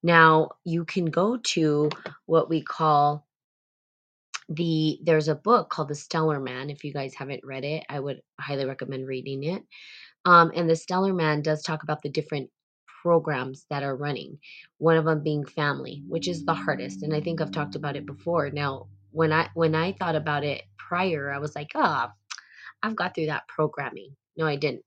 Now, 0.02 0.50
you 0.64 0.84
can 0.84 1.06
go 1.06 1.38
to 1.38 1.90
what 2.26 2.48
we 2.48 2.62
call 2.62 3.26
the 4.48 5.00
there's 5.02 5.28
a 5.28 5.34
book 5.34 5.70
called 5.70 5.88
The 5.88 5.94
Stellar 5.94 6.40
Man. 6.40 6.70
If 6.70 6.84
you 6.84 6.92
guys 6.92 7.14
haven't 7.14 7.44
read 7.44 7.64
it, 7.64 7.84
I 7.88 7.98
would 7.98 8.22
highly 8.40 8.64
recommend 8.64 9.06
reading 9.06 9.42
it. 9.44 9.62
Um, 10.24 10.52
and 10.54 10.68
The 10.68 10.76
Stellar 10.76 11.12
Man 11.12 11.42
does 11.42 11.62
talk 11.62 11.82
about 11.82 12.02
the 12.02 12.08
different 12.08 12.50
programs 13.02 13.66
that 13.70 13.82
are 13.82 13.96
running. 13.96 14.38
One 14.78 14.96
of 14.96 15.04
them 15.04 15.22
being 15.22 15.44
family, 15.44 16.02
which 16.08 16.28
is 16.28 16.44
the 16.44 16.54
hardest. 16.54 17.02
And 17.02 17.14
I 17.14 17.20
think 17.20 17.40
I've 17.40 17.52
talked 17.52 17.76
about 17.76 17.96
it 17.96 18.06
before. 18.06 18.50
Now, 18.50 18.88
when 19.10 19.32
I 19.32 19.48
when 19.54 19.74
I 19.74 19.92
thought 19.92 20.16
about 20.16 20.44
it 20.44 20.62
prior, 20.78 21.32
I 21.32 21.38
was 21.38 21.54
like, 21.54 21.70
ah, 21.74 22.10
oh, 22.10 22.36
I've 22.82 22.96
got 22.96 23.14
through 23.14 23.26
that 23.26 23.48
programming. 23.48 24.16
No, 24.36 24.46
I 24.46 24.56
didn't. 24.56 24.82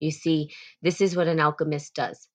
You 0.00 0.10
see, 0.10 0.52
this 0.82 1.00
is 1.00 1.16
what 1.16 1.28
an 1.28 1.40
alchemist 1.40 1.94
does 1.94 2.28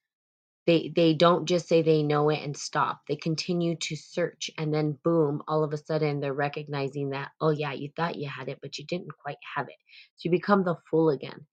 they 0.67 0.93
they 0.95 1.13
don't 1.15 1.45
just 1.47 1.67
say 1.67 1.81
they 1.81 2.03
know 2.03 2.29
it 2.29 2.41
and 2.43 2.55
stop. 2.57 3.01
They 3.07 3.15
continue 3.17 3.75
to 3.77 3.95
search 3.97 4.51
and 4.57 4.73
then 4.73 4.97
boom 5.03 5.41
all 5.47 5.63
of 5.63 5.73
a 5.73 5.77
sudden 5.77 6.19
they're 6.21 6.33
recognizing 6.33 7.11
that 7.11 7.31
oh 7.41 7.51
yeah 7.51 7.73
you 7.73 7.89
thought 7.97 8.17
you 8.17 8.29
had 8.29 8.49
it 8.49 8.59
but 8.61 8.77
you 8.77 8.85
didn't 8.85 9.11
quite 9.23 9.37
have 9.55 9.67
it. 9.69 9.75
So 10.17 10.27
you 10.27 10.31
become 10.31 10.63
the 10.63 10.75
fool 10.89 11.09
again 11.11 11.47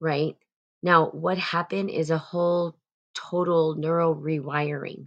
right? 0.00 0.36
Now 0.82 1.08
what 1.10 1.38
happened 1.38 1.90
is 1.90 2.10
a 2.10 2.18
whole 2.18 2.76
total 3.14 3.76
neural 3.76 4.14
rewiring. 4.16 5.06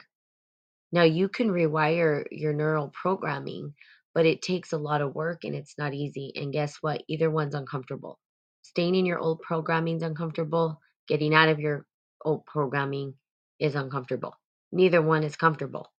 Now 0.92 1.04
you 1.04 1.30
can 1.30 1.50
rewire 1.50 2.26
your 2.32 2.54
neural 2.54 2.90
programming 2.90 3.74
but 4.16 4.26
it 4.26 4.42
takes 4.42 4.74
a 4.74 4.78
lot 4.78 5.02
of 5.02 5.16
work 5.16 5.44
and 5.44 5.56
it's 5.56 5.76
not 5.78 5.94
easy 5.94 6.34
and 6.36 6.54
guess 6.54 6.78
what? 6.82 7.04
Either 7.08 7.32
one's 7.32 7.56
uncomfortable. 7.56 8.20
Staying 8.64 8.96
in 8.96 9.06
your 9.06 9.20
old 9.20 9.42
programming 9.42 9.98
is 9.98 10.04
uncomfortable 10.04 10.80
getting 11.08 11.34
out 11.36 11.50
of 11.50 11.60
your 11.60 11.86
old 12.26 12.46
programming 12.46 13.14
is 13.60 13.76
uncomfortable. 13.76 14.36
Neither 14.72 15.02
one 15.02 15.24
is 15.24 15.36
comfortable. 15.36 15.92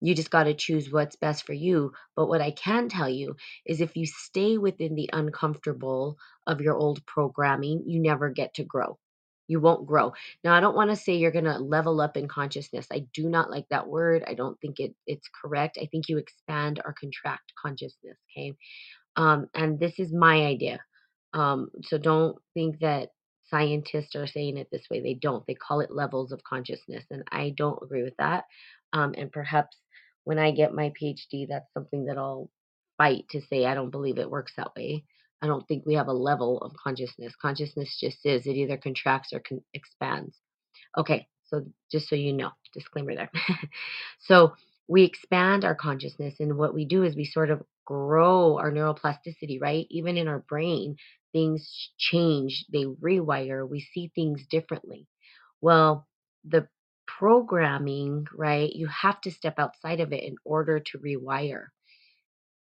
You 0.00 0.14
just 0.14 0.30
got 0.30 0.44
to 0.44 0.54
choose 0.54 0.92
what's 0.92 1.16
best 1.16 1.46
for 1.46 1.52
you. 1.54 1.92
But 2.16 2.26
what 2.26 2.40
I 2.40 2.50
can 2.50 2.88
tell 2.88 3.08
you 3.08 3.36
is 3.64 3.80
if 3.80 3.96
you 3.96 4.06
stay 4.06 4.58
within 4.58 4.94
the 4.94 5.08
uncomfortable 5.12 6.18
of 6.46 6.60
your 6.60 6.76
old 6.76 7.04
programming, 7.06 7.84
you 7.86 8.00
never 8.00 8.30
get 8.30 8.54
to 8.54 8.64
grow. 8.64 8.98
You 9.48 9.60
won't 9.60 9.86
grow. 9.86 10.12
Now, 10.44 10.54
I 10.54 10.60
don't 10.60 10.76
want 10.76 10.90
to 10.90 10.96
say 10.96 11.14
you're 11.16 11.30
going 11.30 11.44
to 11.44 11.58
level 11.58 12.00
up 12.00 12.16
in 12.16 12.28
consciousness. 12.28 12.86
I 12.92 13.06
do 13.14 13.28
not 13.28 13.50
like 13.50 13.66
that 13.70 13.86
word. 13.86 14.24
I 14.26 14.34
don't 14.34 14.60
think 14.60 14.80
it, 14.80 14.94
it's 15.06 15.28
correct. 15.40 15.78
I 15.80 15.86
think 15.86 16.08
you 16.08 16.18
expand 16.18 16.80
or 16.84 16.94
contract 17.00 17.52
consciousness. 17.60 18.18
Okay. 18.36 18.54
Um, 19.16 19.48
and 19.54 19.78
this 19.78 19.98
is 19.98 20.12
my 20.12 20.46
idea. 20.46 20.80
Um, 21.32 21.68
so 21.82 21.98
don't 21.98 22.36
think 22.54 22.80
that 22.80 23.10
scientists 23.48 24.14
are 24.14 24.26
saying 24.26 24.56
it 24.56 24.68
this 24.70 24.86
way. 24.90 25.00
They 25.00 25.14
don't. 25.14 25.46
They 25.46 25.54
call 25.54 25.80
it 25.80 25.90
levels 25.90 26.32
of 26.32 26.42
consciousness, 26.44 27.04
and 27.10 27.22
I 27.30 27.54
don't 27.56 27.82
agree 27.82 28.02
with 28.02 28.16
that. 28.18 28.44
Um, 28.92 29.14
and 29.16 29.30
perhaps 29.30 29.76
when 30.24 30.38
I 30.38 30.50
get 30.50 30.74
my 30.74 30.92
PhD, 31.00 31.46
that's 31.48 31.72
something 31.74 32.06
that 32.06 32.18
I'll 32.18 32.50
fight 32.98 33.24
to 33.30 33.40
say 33.42 33.66
I 33.66 33.74
don't 33.74 33.90
believe 33.90 34.18
it 34.18 34.30
works 34.30 34.52
that 34.56 34.74
way. 34.76 35.04
I 35.42 35.46
don't 35.46 35.66
think 35.68 35.84
we 35.86 35.94
have 35.94 36.08
a 36.08 36.12
level 36.12 36.58
of 36.58 36.72
consciousness. 36.82 37.34
Consciousness 37.40 37.96
just 38.00 38.18
is. 38.24 38.46
It 38.46 38.56
either 38.56 38.76
contracts 38.76 39.32
or 39.32 39.40
con- 39.40 39.62
expands. 39.74 40.36
Okay, 40.96 41.28
so 41.44 41.64
just 41.92 42.08
so 42.08 42.16
you 42.16 42.32
know, 42.32 42.50
disclaimer 42.72 43.14
there. 43.14 43.30
so 44.20 44.54
we 44.88 45.04
expand 45.04 45.64
our 45.64 45.74
consciousness, 45.74 46.34
and 46.40 46.56
what 46.56 46.74
we 46.74 46.84
do 46.84 47.02
is 47.02 47.16
we 47.16 47.24
sort 47.24 47.50
of 47.50 47.62
grow 47.86 48.58
our 48.58 48.72
neuroplasticity, 48.72 49.60
right? 49.60 49.86
Even 49.90 50.18
in 50.18 50.28
our 50.28 50.40
brain, 50.40 50.96
things 51.32 51.92
change, 51.98 52.66
they 52.72 52.84
rewire, 52.86 53.68
we 53.68 53.80
see 53.80 54.12
things 54.14 54.46
differently. 54.48 55.08
Well, 55.62 56.08
the 56.44 56.68
programming, 57.06 58.26
right? 58.34 58.72
You 58.72 58.88
have 58.88 59.20
to 59.22 59.32
step 59.32 59.58
outside 59.58 60.00
of 60.00 60.12
it 60.12 60.24
in 60.24 60.36
order 60.44 60.80
to 60.80 60.98
rewire. 60.98 61.68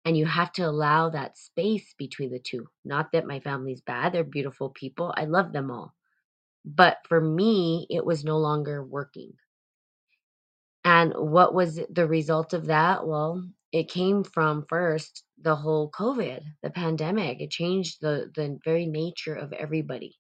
And 0.06 0.16
you 0.18 0.26
have 0.26 0.52
to 0.54 0.62
allow 0.64 1.10
that 1.10 1.38
space 1.38 1.94
between 1.98 2.32
the 2.32 2.40
two. 2.40 2.68
Not 2.84 3.12
that 3.12 3.26
my 3.26 3.40
family's 3.40 3.82
bad, 3.82 4.12
they're 4.12 4.24
beautiful 4.24 4.70
people. 4.70 5.14
I 5.16 5.26
love 5.26 5.52
them 5.52 5.70
all 5.70 5.94
but 6.64 6.98
for 7.08 7.20
me, 7.20 7.86
it 7.90 8.06
was 8.06 8.24
no 8.24 8.38
longer 8.38 8.82
working. 8.82 9.34
And 10.84 11.12
what 11.16 11.54
was 11.54 11.80
the 11.90 12.06
result 12.06 12.52
of 12.52 12.66
that? 12.66 13.06
Well, 13.06 13.48
it 13.74 13.90
came 13.90 14.24
from 14.24 14.66
first 14.70 15.24
the 15.42 15.56
whole 15.56 15.90
COVID, 15.92 16.42
the 16.62 16.70
pandemic. 16.70 17.42
It 17.42 17.50
changed 17.52 17.98
the 18.00 18.32
the 18.36 18.58
very 18.64 18.86
nature 18.86 19.36
of 19.36 19.52
everybody. 19.52 20.16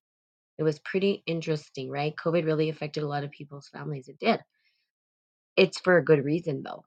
It 0.58 0.64
was 0.64 0.80
pretty 0.80 1.22
interesting, 1.26 1.90
right? 1.90 2.14
COVID 2.16 2.46
really 2.46 2.70
affected 2.70 3.04
a 3.04 3.08
lot 3.08 3.24
of 3.24 3.32
people's 3.32 3.68
families. 3.68 4.08
It 4.08 4.18
did. 4.20 4.40
It's 5.56 5.80
for 5.80 5.98
a 5.98 6.04
good 6.04 6.24
reason 6.24 6.62
though. 6.64 6.84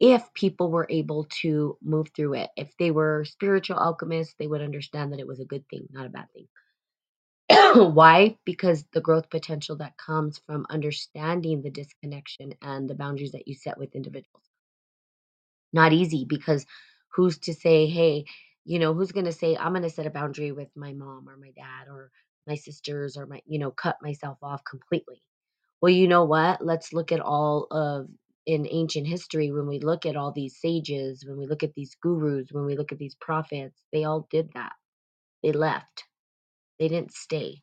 If 0.00 0.32
people 0.34 0.70
were 0.70 0.86
able 0.90 1.26
to 1.42 1.78
move 1.82 2.08
through 2.16 2.34
it, 2.34 2.50
if 2.56 2.76
they 2.78 2.90
were 2.92 3.24
spiritual 3.24 3.78
alchemists, 3.80 4.34
they 4.38 4.48
would 4.48 4.62
understand 4.62 5.12
that 5.12 5.20
it 5.20 5.28
was 5.28 5.40
a 5.40 5.46
good 5.46 5.68
thing, 5.70 5.88
not 5.90 6.06
a 6.06 6.10
bad 6.10 6.28
thing. 6.34 6.48
Why? 7.94 8.38
Because 8.44 8.84
the 8.92 9.00
growth 9.02 9.30
potential 9.30 9.76
that 9.78 9.98
comes 9.98 10.38
from 10.46 10.66
understanding 10.70 11.62
the 11.62 11.70
disconnection 11.70 12.54
and 12.62 12.90
the 12.90 12.94
boundaries 12.96 13.32
that 13.32 13.48
you 13.48 13.54
set 13.56 13.78
with 13.78 13.94
individuals. 13.96 14.51
Not 15.72 15.92
easy 15.92 16.26
because 16.28 16.66
who's 17.14 17.38
to 17.40 17.54
say, 17.54 17.86
hey, 17.86 18.24
you 18.64 18.78
know, 18.78 18.94
who's 18.94 19.12
going 19.12 19.26
to 19.26 19.32
say, 19.32 19.56
I'm 19.56 19.72
going 19.72 19.82
to 19.82 19.90
set 19.90 20.06
a 20.06 20.10
boundary 20.10 20.52
with 20.52 20.68
my 20.76 20.92
mom 20.92 21.28
or 21.28 21.36
my 21.36 21.50
dad 21.56 21.88
or 21.90 22.10
my 22.46 22.56
sisters 22.56 23.16
or 23.16 23.26
my, 23.26 23.40
you 23.46 23.58
know, 23.58 23.70
cut 23.70 23.96
myself 24.02 24.38
off 24.42 24.62
completely. 24.68 25.22
Well, 25.82 25.92
you 25.92 26.08
know 26.08 26.24
what? 26.24 26.64
Let's 26.64 26.92
look 26.92 27.12
at 27.12 27.20
all 27.20 27.68
of 27.70 28.08
in 28.46 28.66
ancient 28.70 29.06
history 29.06 29.52
when 29.52 29.68
we 29.68 29.80
look 29.80 30.06
at 30.06 30.16
all 30.16 30.32
these 30.32 30.58
sages, 30.60 31.24
when 31.26 31.38
we 31.38 31.46
look 31.46 31.62
at 31.62 31.74
these 31.74 31.96
gurus, 32.02 32.48
when 32.52 32.66
we 32.66 32.76
look 32.76 32.92
at 32.92 32.98
these 32.98 33.16
prophets, 33.16 33.78
they 33.92 34.04
all 34.04 34.26
did 34.30 34.50
that. 34.54 34.72
They 35.42 35.52
left. 35.52 36.04
They 36.78 36.88
didn't 36.88 37.12
stay 37.12 37.62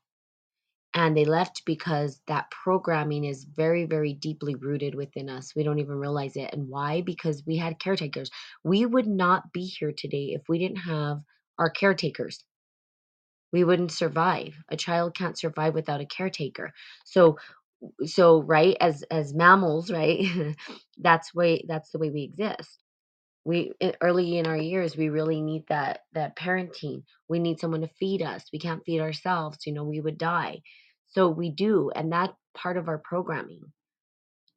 and 0.94 1.16
they 1.16 1.26
left 1.26 1.64
because 1.66 2.22
that 2.28 2.50
programming 2.52 3.26
is 3.26 3.44
very 3.44 3.86
very 3.86 4.14
deeply 4.14 4.56
rooted 4.56 4.96
within 4.96 5.30
us. 5.30 5.56
We 5.56 5.64
don't 5.64 5.80
even 5.80 5.96
realize 5.96 6.36
it. 6.36 6.52
And 6.54 6.68
why? 6.68 7.02
Because 7.02 7.44
we 7.46 7.58
had 7.58 7.80
caretakers. 7.80 8.32
We 8.64 8.86
would 8.86 9.08
not 9.08 9.52
be 9.54 9.66
here 9.66 9.94
today 9.96 10.34
if 10.34 10.44
we 10.50 10.60
didn't 10.60 10.78
have 10.78 11.20
our 11.60 11.70
caretakers. 11.70 12.44
We 13.52 13.64
wouldn't 13.64 13.92
survive. 13.92 14.56
A 14.70 14.78
child 14.78 15.16
can't 15.16 15.38
survive 15.38 15.74
without 15.74 16.02
a 16.02 16.06
caretaker. 16.06 16.72
So 17.06 17.38
so 18.06 18.42
right 18.42 18.76
as 18.82 19.04
as 19.10 19.34
mammals 19.34 19.90
right 19.92 20.56
that's 20.98 21.34
way 21.34 21.64
that's 21.68 21.92
the 21.92 22.00
way 22.00 22.10
we 22.10 22.24
exist 22.24 22.78
we 23.46 23.74
i- 23.82 23.94
early 24.02 24.38
in 24.38 24.48
our 24.48 24.58
years 24.58 24.98
we 24.98 25.10
really 25.10 25.42
need 25.42 25.66
that 25.70 26.02
that 26.14 26.36
parenting. 26.38 27.04
We 27.30 27.40
need 27.40 27.60
someone 27.60 27.82
to 27.82 27.88
feed 28.00 28.22
us. 28.22 28.46
We 28.54 28.60
can't 28.60 28.84
feed 28.86 29.02
ourselves 29.02 29.60
you 29.66 29.74
know 29.74 29.84
we 29.86 30.02
would 30.02 30.18
die. 30.18 30.62
So 31.10 31.30
we 31.30 31.52
do 31.52 31.92
and 31.96 32.12
that's 32.12 32.34
part 32.56 32.78
of 32.78 32.88
our 32.88 33.00
programming. 33.00 33.74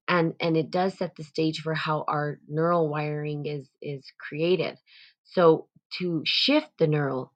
And 0.09 0.35
and 0.41 0.57
it 0.57 0.71
does 0.71 0.99
set 0.99 1.17
the 1.17 1.25
stage 1.25 1.61
for 1.63 1.75
how 1.75 2.05
our 2.09 2.41
neural 2.49 2.89
wiring 2.89 3.47
is 3.47 3.71
is 3.83 4.05
created. 4.21 4.79
So 5.25 5.69
to 5.99 6.23
shift 6.25 6.71
the 6.79 6.87
neural 6.89 7.33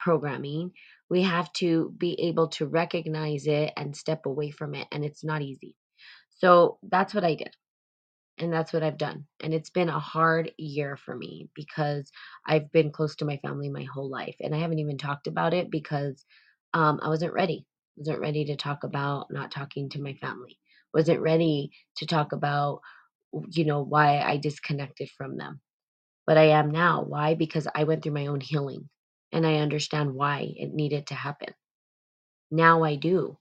programming 0.00 0.72
we 1.10 1.22
have 1.22 1.52
to 1.54 1.94
be 1.98 2.14
able 2.22 2.48
to 2.48 2.66
recognize 2.66 3.46
it 3.46 3.72
and 3.76 3.96
step 3.96 4.26
away 4.26 4.50
from 4.50 4.74
it 4.74 4.88
and 4.92 5.04
it's 5.04 5.24
not 5.24 5.42
easy. 5.42 5.76
So 6.38 6.78
that's 6.84 7.14
what 7.14 7.24
i 7.24 7.34
did 7.36 7.54
and 8.40 8.52
that's 8.52 8.72
what 8.72 8.84
I've 8.84 8.98
done. 8.98 9.26
And 9.42 9.54
it's 9.54 9.70
been 9.70 9.90
a 9.90 10.00
hard 10.00 10.52
year 10.58 10.96
for 10.96 11.16
me 11.16 11.50
because 11.54 12.10
I've 12.46 12.72
been 12.72 12.92
close 12.92 13.16
to 13.18 13.26
my 13.26 13.38
family 13.38 13.70
my 13.70 13.84
whole 13.84 14.10
life. 14.10 14.36
And 14.40 14.54
I 14.54 14.58
haven't 14.60 14.80
even 14.80 14.98
talked 14.98 15.28
about 15.28 15.54
it 15.54 15.70
because 15.70 16.24
um, 16.74 17.00
I 17.02 17.08
wasn't 17.08 17.34
ready. 17.34 17.66
Wasn't 17.96 18.20
ready 18.20 18.46
to 18.46 18.56
talk 18.56 18.84
about 18.84 19.28
not 19.32 19.52
talking 19.52 19.90
to 19.90 20.02
my 20.02 20.14
family. 20.14 20.58
Wasn't 20.94 21.20
ready 21.20 21.72
to 21.98 22.06
talk 22.06 22.32
about, 22.32 22.80
you 23.52 23.66
know, 23.66 23.82
why 23.82 24.20
I 24.20 24.38
disconnected 24.38 25.10
from 25.10 25.38
them. 25.38 25.60
But 26.26 26.38
I 26.38 26.48
am 26.50 26.70
now. 26.70 27.04
Why? 27.04 27.34
Because 27.34 27.68
I 27.74 27.84
went 27.84 28.02
through 28.02 28.14
my 28.14 28.26
own 28.28 28.40
healing 28.40 28.88
and 29.32 29.46
I 29.46 29.56
understand 29.56 30.14
why 30.14 30.52
it 30.56 30.74
needed 30.74 31.08
to 31.08 31.14
happen. 31.14 31.54
Now 32.50 32.84
I 32.84 32.96
do 32.96 33.38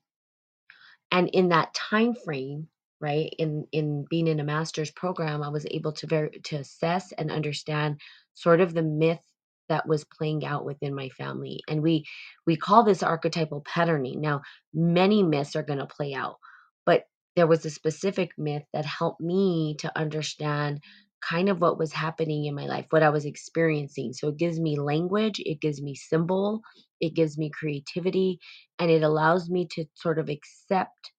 and 1.11 1.29
in 1.29 1.49
that 1.49 1.73
time 1.73 2.15
frame 2.15 2.67
right? 3.01 3.33
In 3.37 3.65
in 3.71 4.05
being 4.09 4.27
in 4.27 4.39
a 4.39 4.43
master's 4.43 4.91
program 4.91 5.43
i 5.43 5.49
was 5.49 5.65
able 5.71 5.93
to 5.93 6.07
ver- 6.07 6.31
to 6.45 6.57
assess 6.57 7.11
and 7.13 7.31
understand 7.31 7.99
sort 8.33 8.61
of 8.61 8.73
the 8.73 8.83
myth 8.83 9.23
that 9.69 9.87
was 9.87 10.03
playing 10.17 10.45
out 10.45 10.65
within 10.65 10.95
my 10.95 11.09
family 11.09 11.61
and 11.69 11.81
we 11.83 12.05
we 12.47 12.55
call 12.55 12.83
this 12.83 13.03
archetypal 13.03 13.61
patterning. 13.65 14.19
Now 14.21 14.41
many 14.73 15.23
myths 15.23 15.55
are 15.55 15.63
going 15.63 15.79
to 15.79 15.85
play 15.85 16.13
out 16.13 16.37
but 16.85 17.03
there 17.35 17.47
was 17.47 17.65
a 17.65 17.69
specific 17.69 18.31
myth 18.37 18.63
that 18.73 18.85
helped 18.85 19.21
me 19.21 19.75
to 19.79 19.97
understand 19.97 20.81
kind 21.21 21.49
of 21.49 21.61
what 21.61 21.77
was 21.77 21.91
happening 21.93 22.45
in 22.45 22.55
my 22.55 22.65
life 22.65 22.85
what 22.89 23.03
i 23.03 23.09
was 23.09 23.25
experiencing. 23.25 24.13
So 24.13 24.29
it 24.29 24.37
gives 24.37 24.59
me 24.59 24.79
language 24.79 25.39
it 25.39 25.61
gives 25.61 25.81
me 25.81 25.95
symbol 25.95 26.61
it 26.99 27.13
gives 27.15 27.37
me 27.37 27.49
creativity 27.51 28.39
and 28.79 28.89
it 28.91 29.03
allows 29.03 29.49
me 29.49 29.67
to 29.71 29.85
sort 29.95 30.19
of 30.19 30.29
accept 30.29 31.11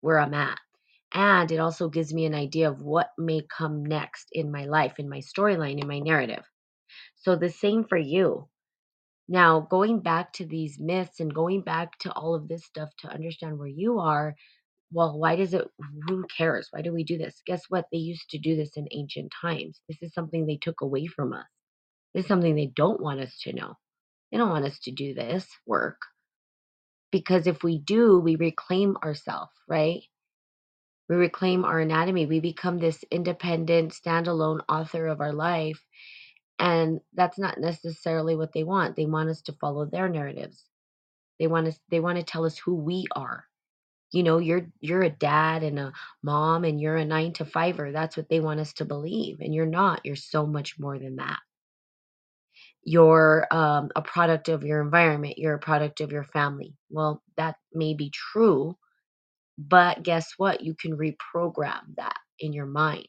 where 0.00 0.18
I'm 0.18 0.34
at. 0.34 0.58
And 1.12 1.50
it 1.50 1.58
also 1.58 1.88
gives 1.88 2.12
me 2.12 2.26
an 2.26 2.34
idea 2.34 2.70
of 2.70 2.82
what 2.82 3.10
may 3.18 3.42
come 3.56 3.84
next 3.84 4.28
in 4.32 4.52
my 4.52 4.66
life, 4.66 4.94
in 4.98 5.08
my 5.08 5.18
storyline, 5.18 5.80
in 5.80 5.88
my 5.88 6.00
narrative. 6.00 6.44
So 7.16 7.36
the 7.36 7.50
same 7.50 7.84
for 7.84 7.98
you. 7.98 8.48
Now, 9.28 9.60
going 9.60 10.00
back 10.00 10.32
to 10.34 10.46
these 10.46 10.78
myths 10.80 11.20
and 11.20 11.34
going 11.34 11.62
back 11.62 11.98
to 12.00 12.12
all 12.12 12.34
of 12.34 12.48
this 12.48 12.64
stuff 12.64 12.90
to 13.00 13.08
understand 13.08 13.58
where 13.58 13.68
you 13.68 13.98
are, 13.98 14.34
well, 14.92 15.18
why 15.18 15.36
does 15.36 15.54
it, 15.54 15.66
who 16.08 16.24
cares? 16.34 16.68
Why 16.70 16.82
do 16.82 16.92
we 16.92 17.04
do 17.04 17.18
this? 17.18 17.42
Guess 17.46 17.64
what? 17.68 17.86
They 17.92 17.98
used 17.98 18.30
to 18.30 18.38
do 18.38 18.56
this 18.56 18.76
in 18.76 18.88
ancient 18.90 19.32
times. 19.40 19.80
This 19.88 19.98
is 20.02 20.14
something 20.14 20.46
they 20.46 20.58
took 20.60 20.80
away 20.80 21.06
from 21.06 21.34
us. 21.34 21.46
This 22.14 22.24
is 22.24 22.28
something 22.28 22.54
they 22.54 22.72
don't 22.74 23.00
want 23.00 23.20
us 23.20 23.38
to 23.42 23.52
know. 23.52 23.74
They 24.32 24.38
don't 24.38 24.50
want 24.50 24.64
us 24.64 24.78
to 24.80 24.92
do 24.92 25.14
this 25.14 25.46
work 25.66 25.98
because 27.10 27.46
if 27.46 27.62
we 27.62 27.78
do, 27.78 28.18
we 28.18 28.36
reclaim 28.36 28.96
ourselves, 29.02 29.52
right? 29.68 30.02
We 31.08 31.16
reclaim 31.16 31.64
our 31.64 31.80
anatomy. 31.80 32.26
We 32.26 32.40
become 32.40 32.78
this 32.78 33.04
independent, 33.10 33.92
standalone 33.92 34.60
author 34.68 35.06
of 35.08 35.20
our 35.20 35.32
life. 35.32 35.84
And 36.58 37.00
that's 37.14 37.38
not 37.38 37.58
necessarily 37.58 38.36
what 38.36 38.52
they 38.52 38.64
want. 38.64 38.96
They 38.96 39.06
want 39.06 39.30
us 39.30 39.42
to 39.42 39.52
follow 39.54 39.86
their 39.86 40.08
narratives. 40.08 40.64
They 41.40 41.48
want 41.48 41.68
us 41.68 41.80
they 41.90 42.00
want 42.00 42.18
to 42.18 42.24
tell 42.24 42.44
us 42.46 42.58
who 42.58 42.74
we 42.76 43.06
are. 43.16 43.44
You 44.12 44.22
know, 44.24 44.38
you're 44.38 44.68
you're 44.80 45.02
a 45.02 45.10
dad 45.10 45.64
and 45.64 45.78
a 45.78 45.92
mom 46.22 46.64
and 46.64 46.80
you're 46.80 46.96
a 46.96 47.04
9 47.04 47.34
to 47.34 47.46
5er. 47.46 47.92
That's 47.92 48.16
what 48.16 48.28
they 48.30 48.40
want 48.40 48.60
us 48.60 48.74
to 48.74 48.86
believe. 48.86 49.40
And 49.40 49.54
you're 49.54 49.66
not. 49.66 50.02
You're 50.06 50.16
so 50.16 50.46
much 50.46 50.78
more 50.80 50.98
than 50.98 51.16
that. 51.16 51.38
You're 52.84 53.46
um, 53.52 53.90
a 53.96 54.02
product 54.02 54.48
of 54.48 54.64
your 54.64 54.82
environment. 54.82 55.38
You're 55.38 55.54
a 55.56 55.60
product 55.60 56.00
of 56.00 56.12
your 56.12 56.24
family. 56.24 56.74
Well, 56.90 57.22
that 57.36 57.56
may 57.74 57.94
be 57.94 58.10
true, 58.10 58.76
but 59.58 60.04
guess 60.04 60.34
what? 60.38 60.62
You 60.62 60.74
can 60.76 60.98
reprogram 60.98 61.96
that 61.98 62.18
in 62.40 62.54
your 62.54 62.66
mind. 62.66 63.08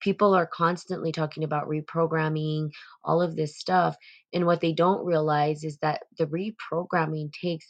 People 0.00 0.34
are 0.34 0.46
constantly 0.46 1.12
talking 1.12 1.44
about 1.44 1.68
reprogramming, 1.68 2.70
all 3.04 3.22
of 3.22 3.36
this 3.36 3.58
stuff. 3.58 3.96
And 4.34 4.46
what 4.46 4.60
they 4.62 4.74
don't 4.74 5.06
realize 5.06 5.64
is 5.64 5.78
that 5.82 6.02
the 6.18 6.26
reprogramming 6.26 7.32
takes 7.32 7.68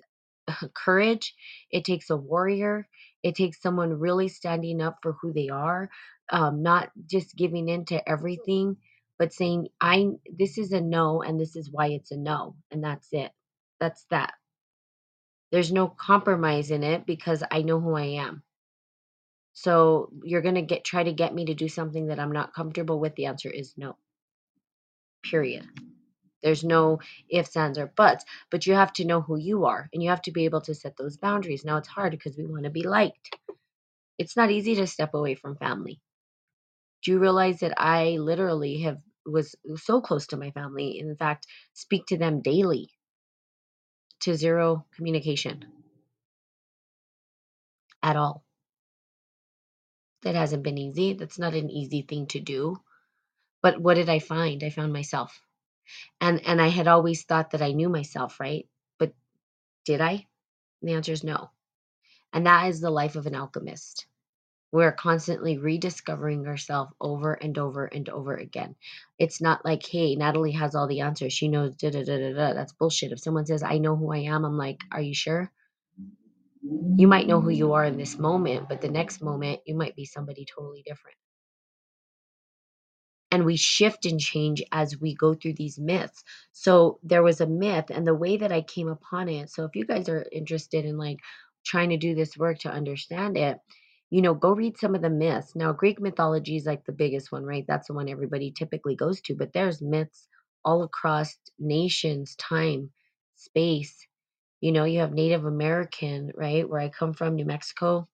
courage, 0.75 1.35
it 1.71 1.85
takes 1.85 2.11
a 2.11 2.17
warrior, 2.17 2.89
it 3.23 3.37
takes 3.37 3.63
someone 3.63 3.93
really 3.95 4.29
standing 4.29 4.83
up 4.83 4.99
for 5.03 5.15
who 5.23 5.33
they 5.33 5.51
are, 5.51 5.91
um, 6.31 6.63
not 6.63 6.91
just 7.11 7.37
giving 7.37 7.69
in 7.69 7.87
to 7.87 8.09
everything, 8.09 8.77
but 9.19 9.33
saying, 9.35 9.69
I 9.81 10.09
this 10.39 10.59
is 10.59 10.73
a 10.73 10.81
no 10.83 11.23
and 11.23 11.41
this 11.41 11.57
is 11.57 11.71
why 11.71 11.89
it's 11.89 12.13
a 12.13 12.19
no. 12.19 12.57
And 12.73 12.85
that's 12.85 13.09
it. 13.13 13.33
That's 13.81 14.07
that. 14.11 14.35
There's 15.55 15.71
no 15.71 15.87
compromise 15.87 16.73
in 16.73 16.83
it 16.83 17.07
because 17.07 17.45
I 17.49 17.63
know 17.63 17.79
who 17.79 17.95
I 17.95 18.19
am. 18.27 18.43
So 19.53 20.11
you're 20.25 20.43
going 20.43 20.57
to 20.57 20.63
get 20.63 20.83
try 20.83 21.05
to 21.05 21.13
get 21.13 21.33
me 21.33 21.45
to 21.45 21.55
do 21.55 21.69
something 21.69 22.09
that 22.09 22.19
I'm 22.19 22.33
not 22.33 22.53
comfortable 22.53 22.99
with. 22.99 23.15
The 23.15 23.27
answer 23.27 23.49
is 23.51 23.73
no. 23.77 23.97
Period. 25.23 25.69
There's 26.43 26.65
no 26.65 26.99
ifs, 27.31 27.57
ands, 27.57 27.79
or 27.79 27.87
buts, 27.87 28.25
but 28.51 28.67
you 28.67 28.75
have 28.75 28.93
to 28.95 29.05
know 29.05 29.21
who 29.21 29.39
you 29.39 29.67
are 29.67 29.89
and 29.93 30.03
you 30.03 30.11
have 30.11 30.23
to 30.23 30.33
be 30.33 30.45
able 30.45 30.63
to 30.63 30.75
set 30.75 30.97
those 30.97 31.19
boundaries. 31.19 31.65
Now 31.65 31.77
it's 31.77 31.87
hard 31.87 32.11
because 32.11 32.37
we 32.37 32.47
want 32.47 32.65
to 32.65 32.71
be 32.71 32.83
liked. 32.83 33.37
It's 34.19 34.37
not 34.37 34.51
easy 34.51 34.75
to 34.75 34.89
step 34.89 35.15
away 35.15 35.37
from 35.37 35.55
family. 35.55 36.01
Do 37.05 37.13
you 37.13 37.21
realize 37.21 37.61
that 37.61 37.81
I 37.81 38.17
literally 38.17 38.81
have 38.81 38.99
was 39.25 39.55
so 39.77 40.01
close 40.01 40.27
to 40.27 40.37
my 40.37 40.51
family, 40.51 40.99
in 40.99 41.15
fact, 41.15 41.47
speak 41.75 42.07
to 42.07 42.19
them 42.19 42.43
daily 42.43 42.91
to 44.25 44.35
zero 44.35 44.87
communication 44.97 45.67
at 48.03 48.17
all. 48.17 48.43
That 50.23 50.35
hasn't 50.35 50.63
been 50.63 50.79
easy. 50.79 51.13
That's 51.13 51.39
not 51.39 51.55
an 51.55 51.71
easy 51.71 52.03
thing 52.03 52.27
to 52.29 52.41
do. 52.41 52.77
But 53.63 53.79
what 53.79 53.95
did 53.95 54.09
I 54.09 54.19
find? 54.21 54.63
I 54.65 54.71
found 54.71 54.93
myself. 54.93 55.41
And 56.21 56.41
and 56.47 56.61
I 56.61 56.69
had 56.69 56.89
always 56.89 57.25
thought 57.25 57.51
that 57.51 57.63
I 57.63 57.73
knew 57.73 57.91
myself, 57.91 58.41
right? 58.41 58.67
But 58.99 59.13
did 59.85 60.01
I? 60.01 60.27
And 60.81 60.89
the 60.89 60.95
answer 60.95 61.13
is 61.13 61.25
no. 61.25 61.51
And 62.33 62.47
that 62.47 62.69
is 62.69 62.81
the 62.81 62.91
life 62.91 63.17
of 63.17 63.27
an 63.27 63.35
alchemist. 63.35 64.07
We're 64.75 64.93
constantly 64.93 65.59
rediscovering 65.59 66.49
ourselves 66.49 66.93
over 67.01 67.35
and 67.35 67.59
over 67.59 67.87
and 67.87 68.11
over 68.11 68.37
again. 68.37 68.77
It's 69.19 69.41
not 69.41 69.65
like, 69.65 69.87
hey, 69.87 70.17
Natalie 70.17 70.53
has 70.53 70.77
all 70.77 70.89
the 70.89 71.03
answers. 71.03 71.33
She 71.35 71.49
knows 71.49 71.77
da 71.77 71.91
da 71.93 72.05
da 72.05 72.19
da 72.19 72.35
da. 72.35 72.55
That's 72.55 72.75
bullshit. 72.75 73.13
If 73.13 73.21
someone 73.21 73.47
says, 73.47 73.65
I 73.65 73.79
know 73.79 73.97
who 73.97 74.13
I 74.13 74.21
am, 74.21 74.45
I'm 74.45 74.59
like, 74.59 74.83
are 74.93 75.03
you 75.03 75.15
sure? 75.15 75.53
You 76.97 77.09
might 77.09 77.29
know 77.29 77.41
who 77.41 77.51
you 77.51 77.75
are 77.75 77.85
in 77.87 77.99
this 77.99 78.19
moment, 78.19 78.69
but 78.69 78.83
the 78.83 78.91
next 78.91 79.23
moment, 79.23 79.61
you 79.67 79.77
might 79.77 79.97
be 79.97 80.07
somebody 80.07 80.47
totally 80.47 80.83
different 80.87 81.07
and 83.31 83.45
we 83.45 83.57
shift 83.57 84.07
and 84.07 84.19
change 84.21 84.63
as 84.73 84.99
we 85.01 85.15
go 85.15 85.35
through 85.35 85.55
these 85.55 85.79
myths. 85.79 86.25
So 86.53 86.99
there 87.03 87.23
was 87.23 87.41
a 87.41 87.47
myth 87.47 87.87
and 87.91 88.07
the 88.07 88.15
way 88.15 88.37
that 88.39 88.53
I 88.53 88.63
came 88.63 88.89
upon 88.89 89.29
it. 89.29 89.51
So 89.51 89.65
if 89.65 89.77
you 89.77 89.85
guys 89.85 90.09
are 90.09 90.27
interested 90.33 90.85
in 90.85 90.97
like 90.97 91.19
trying 91.65 91.91
to 91.91 91.97
do 91.99 92.15
this 92.15 92.37
work 92.37 92.61
to 92.61 92.71
understand 92.71 93.37
it, 93.37 93.59
you 94.11 94.23
know, 94.23 94.35
go 94.35 94.53
read 94.53 94.79
some 94.79 94.95
of 94.95 95.03
the 95.03 95.11
myths. 95.11 95.57
Now 95.57 95.73
Greek 95.73 96.01
mythology 96.01 96.57
is 96.57 96.67
like 96.67 96.85
the 96.87 96.93
biggest 96.93 97.33
one, 97.33 97.45
right? 97.45 97.65
That's 97.69 97.89
the 97.89 97.95
one 97.95 98.09
everybody 98.09 98.53
typically 98.53 98.97
goes 98.97 99.21
to, 99.23 99.35
but 99.37 99.53
there's 99.53 99.83
myths 99.83 100.29
all 100.65 100.83
across 100.85 101.37
nations, 101.59 102.37
time, 102.37 102.91
space. 103.37 104.07
You 104.61 104.73
know, 104.73 104.85
you 104.85 105.01
have 105.01 105.13
Native 105.13 105.45
American, 105.47 106.33
right? 106.37 106.69
Where 106.69 106.81
I 106.81 106.91
come 106.91 107.15
from, 107.15 107.37
New 107.37 107.47
Mexico, 107.47 108.09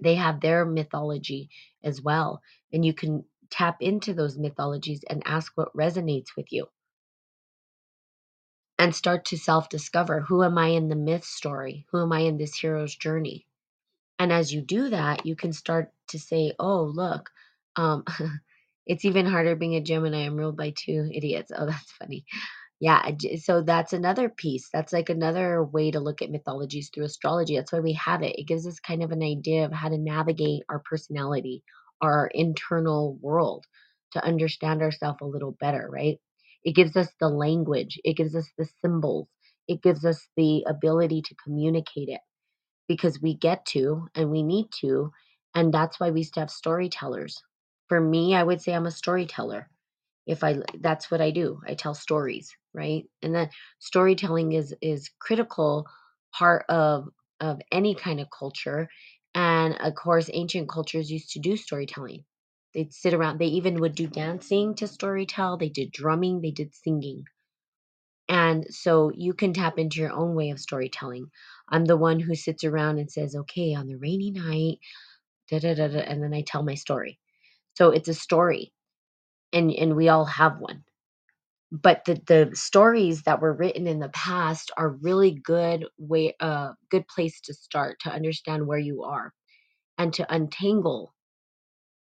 they 0.00 0.14
have 0.16 0.40
their 0.40 0.66
mythology 0.66 1.50
as 1.84 2.02
well. 2.02 2.40
And 2.72 2.84
you 2.84 2.94
can 2.94 3.24
tap 3.50 3.78
into 3.80 4.14
those 4.14 4.38
mythologies 4.38 5.04
and 5.10 5.22
ask 5.26 5.52
what 5.56 5.74
resonates 5.76 6.36
with 6.36 6.46
you 6.52 6.66
and 8.78 8.94
start 8.94 9.26
to 9.26 9.38
self 9.38 9.68
discover 9.68 10.20
who 10.22 10.44
am 10.44 10.58
I 10.58 10.68
in 10.68 10.88
the 10.88 10.96
myth 10.96 11.24
story? 11.24 11.86
Who 11.92 12.02
am 12.02 12.12
I 12.12 12.20
in 12.20 12.38
this 12.38 12.56
hero's 12.56 12.96
journey? 12.96 13.46
And 14.18 14.32
as 14.32 14.52
you 14.52 14.62
do 14.62 14.90
that, 14.90 15.26
you 15.26 15.36
can 15.36 15.52
start 15.52 15.92
to 16.08 16.18
say, 16.18 16.52
oh, 16.58 16.84
look, 16.84 17.30
um, 17.76 18.04
it's 18.86 19.04
even 19.04 19.26
harder 19.26 19.56
being 19.56 19.76
a 19.76 19.82
Gemini. 19.82 20.26
I'm 20.26 20.36
ruled 20.36 20.56
by 20.56 20.74
two 20.76 21.10
idiots. 21.12 21.52
Oh, 21.56 21.66
that's 21.70 21.92
funny 21.92 22.18
yeah 22.80 23.10
so 23.40 23.62
that's 23.62 23.92
another 23.92 24.28
piece 24.28 24.68
that's 24.72 24.92
like 24.92 25.08
another 25.08 25.64
way 25.64 25.90
to 25.90 26.00
look 26.00 26.20
at 26.20 26.30
mythologies 26.30 26.90
through 26.92 27.04
astrology 27.04 27.56
that's 27.56 27.72
why 27.72 27.80
we 27.80 27.92
have 27.94 28.22
it 28.22 28.38
it 28.38 28.46
gives 28.46 28.66
us 28.66 28.78
kind 28.80 29.02
of 29.02 29.10
an 29.12 29.22
idea 29.22 29.64
of 29.64 29.72
how 29.72 29.88
to 29.88 29.96
navigate 29.98 30.62
our 30.68 30.80
personality 30.80 31.62
our 32.02 32.28
internal 32.34 33.16
world 33.22 33.64
to 34.12 34.22
understand 34.24 34.82
ourselves 34.82 35.18
a 35.22 35.26
little 35.26 35.56
better 35.58 35.88
right 35.90 36.18
it 36.64 36.74
gives 36.74 36.96
us 36.96 37.08
the 37.20 37.28
language 37.28 37.98
it 38.04 38.16
gives 38.16 38.34
us 38.34 38.50
the 38.58 38.68
symbols 38.84 39.26
it 39.68 39.82
gives 39.82 40.04
us 40.04 40.28
the 40.36 40.62
ability 40.68 41.22
to 41.22 41.34
communicate 41.42 42.08
it 42.10 42.20
because 42.88 43.20
we 43.20 43.34
get 43.34 43.64
to 43.66 44.08
and 44.14 44.30
we 44.30 44.42
need 44.42 44.68
to 44.80 45.12
and 45.54 45.72
that's 45.72 46.00
why 46.00 46.10
we 46.10 46.20
used 46.20 46.34
to 46.34 46.40
have 46.40 46.50
storytellers. 46.50 47.42
For 47.88 48.00
me 48.00 48.34
i 48.34 48.42
would 48.42 48.60
say 48.60 48.74
i'm 48.74 48.86
a 48.86 48.90
storyteller. 48.90 49.68
If 50.26 50.44
i 50.44 50.58
that's 50.80 51.10
what 51.10 51.20
i 51.20 51.30
do. 51.30 51.60
I 51.66 51.74
tell 51.74 51.94
stories 51.94 52.54
right? 52.74 53.04
And 53.22 53.34
then 53.34 53.50
storytelling 53.78 54.52
is 54.52 54.74
is 54.82 55.10
critical 55.20 55.86
part 56.32 56.64
of 56.68 57.08
of 57.40 57.60
any 57.72 57.94
kind 57.94 58.20
of 58.20 58.28
culture. 58.36 58.88
And 59.34 59.76
of 59.80 59.94
course 59.94 60.30
ancient 60.32 60.68
cultures 60.68 61.10
used 61.10 61.30
to 61.32 61.40
do 61.40 61.56
storytelling. 61.56 62.24
They'd 62.74 62.92
sit 62.92 63.14
around 63.14 63.38
they 63.38 63.46
even 63.46 63.80
would 63.80 63.94
do 63.94 64.06
dancing 64.08 64.74
to 64.76 64.86
storytell. 64.86 65.58
They 65.58 65.68
did 65.68 65.92
drumming. 65.92 66.40
They 66.40 66.50
did 66.50 66.74
singing 66.74 67.24
and 68.28 68.66
so 68.70 69.12
you 69.14 69.34
can 69.34 69.52
tap 69.54 69.78
into 69.78 70.00
your 70.00 70.12
own 70.12 70.34
way 70.34 70.50
of 70.50 70.60
storytelling. 70.60 71.28
I'm 71.70 71.84
the 71.86 71.96
one 71.96 72.20
who 72.20 72.34
sits 72.34 72.64
around 72.64 72.98
and 72.98 73.10
says 73.10 73.36
okay 73.36 73.74
on 73.74 73.86
the 73.88 73.96
rainy 73.96 74.32
night 74.32 74.78
da 75.50 75.58
da 75.60 75.74
da 75.74 75.88
da 75.88 76.00
and 76.00 76.22
then 76.22 76.34
i 76.34 76.42
tell 76.42 76.62
my 76.62 76.74
story. 76.74 77.18
So 77.74 77.90
it's 77.90 78.08
a 78.08 78.14
story 78.14 78.72
and 79.52 79.72
and 79.72 79.96
we 79.96 80.08
all 80.10 80.26
have 80.26 80.58
one. 80.60 80.84
But 81.72 82.04
the 82.06 82.20
the 82.26 82.50
stories 82.54 83.22
that 83.24 83.40
were 83.40 83.54
written 83.54 83.86
in 83.88 84.00
the 84.00 84.10
past 84.10 84.70
are 84.76 84.90
really 85.02 85.32
good 85.32 85.86
way 85.98 86.34
uh 86.40 86.72
good 86.90 87.08
place 87.08 87.40
to 87.42 87.54
start 87.54 88.00
to 88.02 88.10
understand 88.12 88.66
where 88.66 88.78
you 88.78 89.04
are 89.04 89.32
and 89.98 90.12
to 90.14 90.34
untangle. 90.34 91.14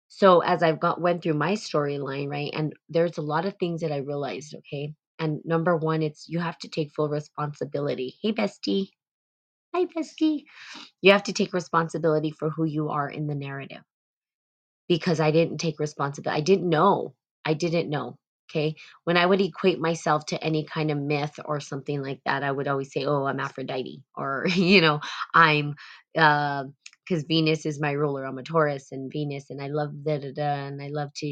So 0.10 0.42
as 0.42 0.64
i've 0.64 0.80
got 0.82 1.02
went 1.02 1.24
through 1.24 1.36
my 1.36 1.54
storyline 1.54 2.30
right 2.30 2.52
and 2.54 2.74
there's 2.90 3.18
a 3.18 3.22
lot 3.24 3.46
of 3.46 3.56
things 3.60 3.82
that 3.82 3.92
i 3.92 3.98
realized 3.98 4.56
okay 4.56 4.94
and 5.20 5.42
number 5.46 5.78
one 5.78 6.04
it's 6.04 6.28
you 6.30 6.40
have 6.40 6.58
to 6.60 6.70
take 6.70 6.92
full 6.96 7.10
responsibility 7.10 8.16
hey 8.24 8.34
bestie 8.34 8.90
hi 9.76 9.86
bestie 9.86 10.44
you 11.02 11.12
have 11.14 11.24
to 11.24 11.34
take 11.34 11.54
responsibility 11.54 12.32
for 12.32 12.50
who 12.52 12.66
you 12.66 12.90
are 12.90 13.10
in 13.10 13.28
the 13.28 13.36
narrative 13.36 13.78
because 14.90 15.22
I 15.22 15.32
didn't 15.32 15.60
take 15.60 15.80
responsibility. 15.82 16.42
I 16.42 16.46
didn't 16.46 16.70
know. 16.70 17.16
I 17.46 17.56
didn't 17.56 17.90
know. 17.92 18.18
Okay. 18.52 18.76
When 19.06 19.18
I 19.18 19.26
would 19.28 19.42
equate 19.42 19.82
myself 19.82 20.28
to 20.28 20.44
any 20.46 20.66
kind 20.66 20.92
of 20.92 21.00
myth 21.00 21.42
or 21.46 21.62
something 21.62 22.04
like 22.04 22.22
that, 22.28 22.44
I 22.44 22.52
would 22.52 22.70
always 22.70 22.94
say, 22.94 23.06
oh, 23.06 23.26
I'm 23.26 23.42
Aphrodite, 23.42 24.04
or, 24.16 24.48
you 24.56 24.82
know, 24.82 25.02
I'm, 25.36 25.76
uh, 26.18 26.66
because 27.08 27.26
Venus 27.26 27.68
is 27.68 27.82
my 27.82 27.94
ruler. 27.94 28.26
I'm 28.26 28.40
a 28.40 28.44
Taurus 28.44 28.94
and 28.94 29.14
Venus, 29.14 29.52
and 29.52 29.62
I 29.62 29.68
love 29.70 29.92
da 30.06 30.20
da 30.20 30.34
da, 30.34 30.68
and 30.68 30.82
I 30.82 30.90
love 30.90 31.12
to 31.18 31.28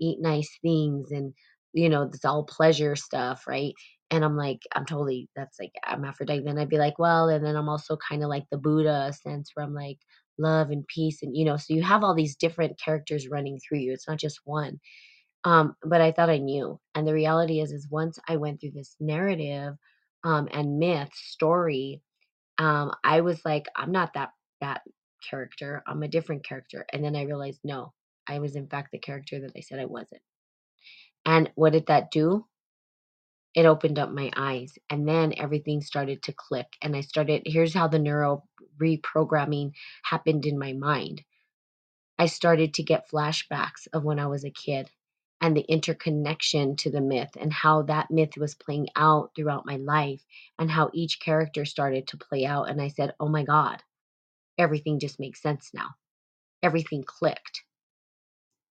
eat 0.00 0.20
nice 0.22 0.50
things, 0.62 1.10
and 1.12 1.34
you 1.72 1.88
know, 1.88 2.02
it's 2.02 2.24
all 2.24 2.44
pleasure 2.44 2.96
stuff, 2.96 3.46
right? 3.46 3.74
And 4.10 4.24
I'm 4.24 4.36
like, 4.36 4.60
I'm 4.74 4.86
totally, 4.86 5.28
that's 5.36 5.58
like, 5.60 5.72
I'm 5.84 6.04
Aphrodite. 6.04 6.44
Then 6.44 6.58
I'd 6.58 6.68
be 6.68 6.78
like, 6.78 6.98
well, 6.98 7.28
and 7.28 7.44
then 7.44 7.56
I'm 7.56 7.68
also 7.68 7.96
kind 7.96 8.22
of 8.24 8.28
like 8.28 8.44
the 8.50 8.58
Buddha 8.58 9.12
sense 9.22 9.50
where 9.54 9.64
I'm 9.64 9.74
like, 9.74 9.98
love 10.38 10.70
and 10.70 10.86
peace 10.88 11.22
and 11.22 11.36
you 11.36 11.44
know 11.44 11.56
so 11.56 11.74
you 11.74 11.82
have 11.82 12.02
all 12.02 12.14
these 12.14 12.36
different 12.36 12.78
characters 12.82 13.28
running 13.28 13.58
through 13.58 13.78
you 13.78 13.92
it's 13.92 14.08
not 14.08 14.18
just 14.18 14.40
one 14.44 14.80
um 15.44 15.74
but 15.84 16.00
i 16.00 16.12
thought 16.12 16.30
i 16.30 16.38
knew 16.38 16.78
and 16.94 17.06
the 17.06 17.14
reality 17.14 17.60
is 17.60 17.72
is 17.72 17.88
once 17.90 18.18
i 18.28 18.36
went 18.36 18.60
through 18.60 18.72
this 18.72 18.96
narrative 19.00 19.74
um 20.24 20.48
and 20.52 20.78
myth 20.78 21.10
story 21.14 22.02
um 22.58 22.92
i 23.04 23.20
was 23.20 23.40
like 23.44 23.66
i'm 23.76 23.92
not 23.92 24.12
that 24.14 24.30
that 24.60 24.82
character 25.28 25.82
i'm 25.86 26.02
a 26.02 26.08
different 26.08 26.44
character 26.44 26.86
and 26.92 27.04
then 27.04 27.16
i 27.16 27.24
realized 27.24 27.60
no 27.64 27.92
i 28.28 28.38
was 28.38 28.56
in 28.56 28.68
fact 28.68 28.90
the 28.92 28.98
character 28.98 29.40
that 29.40 29.52
i 29.56 29.60
said 29.60 29.78
i 29.80 29.86
wasn't 29.86 30.22
and 31.26 31.50
what 31.54 31.72
did 31.72 31.86
that 31.86 32.10
do? 32.10 32.46
It 33.54 33.66
opened 33.66 33.98
up 33.98 34.10
my 34.10 34.30
eyes 34.36 34.78
and 34.90 35.08
then 35.08 35.34
everything 35.36 35.80
started 35.82 36.22
to 36.24 36.32
click 36.32 36.68
and 36.82 36.96
i 36.96 37.00
started 37.00 37.42
here's 37.46 37.74
how 37.74 37.88
the 37.88 37.98
neuro 37.98 38.44
reprogramming 38.80 39.72
happened 40.04 40.46
in 40.46 40.58
my 40.58 40.72
mind. 40.72 41.22
I 42.18 42.26
started 42.26 42.74
to 42.74 42.82
get 42.84 43.10
flashbacks 43.10 43.88
of 43.92 44.04
when 44.04 44.20
i 44.20 44.26
was 44.26 44.44
a 44.44 44.50
kid 44.50 44.90
and 45.40 45.56
the 45.56 45.62
interconnection 45.62 46.76
to 46.76 46.90
the 46.90 47.00
myth 47.00 47.30
and 47.40 47.52
how 47.52 47.82
that 47.82 48.10
myth 48.10 48.36
was 48.36 48.54
playing 48.54 48.88
out 48.96 49.32
throughout 49.34 49.66
my 49.66 49.76
life 49.76 50.24
and 50.58 50.70
how 50.70 50.90
each 50.94 51.20
character 51.20 51.64
started 51.64 52.06
to 52.08 52.18
play 52.18 52.46
out 52.46 52.68
and 52.70 52.80
i 52.80 52.88
said 52.88 53.14
oh 53.20 53.28
my 53.28 53.44
god 53.44 53.82
everything 54.58 54.98
just 55.00 55.18
makes 55.20 55.42
sense 55.42 55.70
now. 55.74 55.88
Everything 56.62 57.02
clicked. 57.04 57.64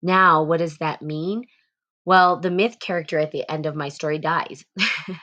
Now 0.01 0.43
what 0.43 0.57
does 0.59 0.77
that 0.77 1.01
mean 1.01 1.45
well 2.09 2.39
the 2.41 2.51
myth 2.51 2.77
character 2.81 3.19
at 3.19 3.31
the 3.31 3.49
end 3.51 3.67
of 3.67 3.77
my 3.77 3.89
story 3.89 4.19
dies 4.19 4.65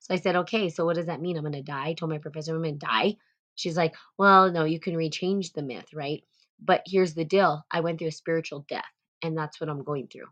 So 0.00 0.14
I 0.14 0.18
said, 0.18 0.36
okay, 0.36 0.70
so 0.70 0.84
what 0.84 0.96
does 0.96 1.06
that 1.06 1.20
mean? 1.20 1.36
I'm 1.36 1.44
going 1.44 1.52
to 1.54 1.62
die. 1.62 1.88
I 1.88 1.94
told 1.94 2.10
my 2.10 2.18
professor 2.18 2.54
I'm 2.54 2.62
going 2.62 2.78
to 2.78 2.86
die. 2.86 3.16
She's 3.56 3.76
like, 3.76 3.94
well, 4.18 4.52
no, 4.52 4.64
you 4.64 4.80
can 4.80 4.94
rechange 4.94 5.52
the 5.52 5.62
myth, 5.62 5.88
right? 5.94 6.24
But 6.62 6.82
here's 6.86 7.14
the 7.14 7.26
deal 7.26 7.66
I 7.72 7.80
went 7.80 7.98
through 7.98 8.08
a 8.08 8.12
spiritual 8.12 8.64
death, 8.68 8.84
and 9.22 9.36
that's 9.36 9.60
what 9.60 9.70
I'm 9.70 9.84
going 9.84 10.08
through. 10.08 10.28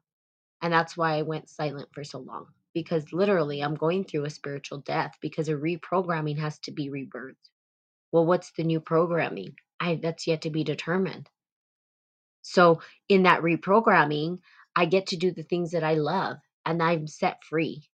And 0.63 0.73
that's 0.73 0.97
why 0.97 1.17
I 1.17 1.23
went 1.23 1.51
silent 1.51 1.89
for 1.93 2.05
so 2.05 2.21
long 2.21 2.47
because 2.75 3.13
literally 3.13 3.63
I'm 3.63 3.75
going 3.75 4.05
through 4.05 4.27
a 4.27 4.31
spiritual 4.31 4.79
death 4.79 5.15
because 5.23 5.49
a 5.49 5.55
reprogramming 5.55 6.39
has 6.39 6.59
to 6.61 6.73
be 6.73 6.91
rebirthed. 6.91 7.35
Well, 8.13 8.27
what's 8.27 8.53
the 8.53 8.65
new 8.65 8.81
programming? 8.81 9.57
I 9.81 9.97
that's 10.03 10.27
yet 10.27 10.43
to 10.43 10.51
be 10.51 10.65
determined. 10.65 11.29
So 12.43 12.81
in 13.09 13.25
that 13.25 13.43
reprogramming, 13.43 14.39
I 14.77 14.85
get 14.87 15.09
to 15.09 15.17
do 15.17 15.33
the 15.33 15.43
things 15.43 15.73
that 15.73 15.83
I 15.85 15.95
love 15.95 16.37
and 16.67 16.83
I'm 16.83 17.07
set 17.09 17.43
free. 17.45 17.89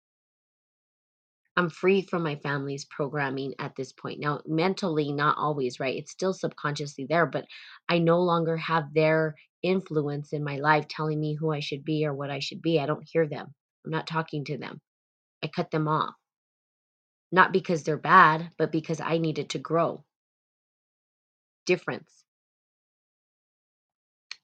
I'm 1.58 1.70
free 1.70 2.02
from 2.02 2.24
my 2.24 2.38
family's 2.38 2.86
programming 2.86 3.54
at 3.60 3.76
this 3.76 3.91
point. 3.91 4.20
Now, 4.20 4.41
mentally, 4.48 5.12
not 5.12 5.38
always, 5.38 5.80
right? 5.80 5.96
It's 5.96 6.12
still 6.12 6.34
subconsciously 6.34 7.06
there, 7.10 7.26
but 7.26 7.46
I 7.89 8.00
no 8.00 8.22
longer 8.22 8.58
have 8.58 8.94
their 8.94 9.36
influence 9.62 10.34
in 10.34 10.44
my 10.44 10.58
life 10.58 10.88
telling 10.88 11.20
me 11.20 11.36
who 11.36 11.52
I 11.52 11.60
should 11.60 11.84
be 11.84 12.06
or 12.06 12.13
what 12.13 12.32
I 12.32 12.39
should 12.39 12.62
be. 12.62 12.80
I 12.80 12.88
don't 12.88 13.08
hear 13.08 13.28
them. 13.28 13.54
I'm 13.86 13.91
not 13.91 14.08
talking 14.08 14.46
to 14.46 14.58
them. 14.58 14.82
I 15.44 15.48
cut 15.48 15.72
them 15.72 15.88
off. 15.88 16.15
Not 17.32 17.54
because 17.54 17.84
they're 17.84 17.98
bad, 17.98 18.50
but 18.58 18.72
because 18.72 19.02
I 19.02 19.17
needed 19.17 19.52
to 19.52 19.60
grow. 19.60 20.04
Difference. 21.65 22.24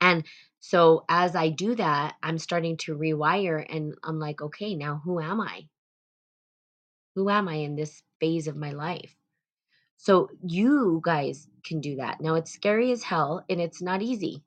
And 0.02 0.26
so 0.60 1.06
as 1.10 1.36
I 1.36 1.50
do 1.50 1.76
that, 1.76 2.16
I'm 2.24 2.38
starting 2.38 2.78
to 2.78 2.98
rewire 2.98 3.66
and 3.70 3.96
I'm 4.04 4.20
like, 4.20 4.42
okay, 4.42 4.76
now 4.76 5.02
who 5.04 5.20
am 5.20 5.42
I? 5.42 5.68
Who 7.16 7.30
am 7.30 7.48
I 7.48 7.56
in 7.56 7.76
this 7.76 8.02
phase 8.20 8.48
of 8.48 8.56
my 8.56 8.72
life? 8.72 9.16
So 9.98 10.30
you 10.48 11.02
guys 11.04 11.48
can 11.64 11.82
do 11.82 11.98
that. 11.98 12.22
Now 12.22 12.36
it's 12.36 12.52
scary 12.52 12.92
as 12.92 13.04
hell 13.04 13.44
and 13.50 13.60
it's 13.62 13.82
not 13.82 14.02
easy. 14.02 14.44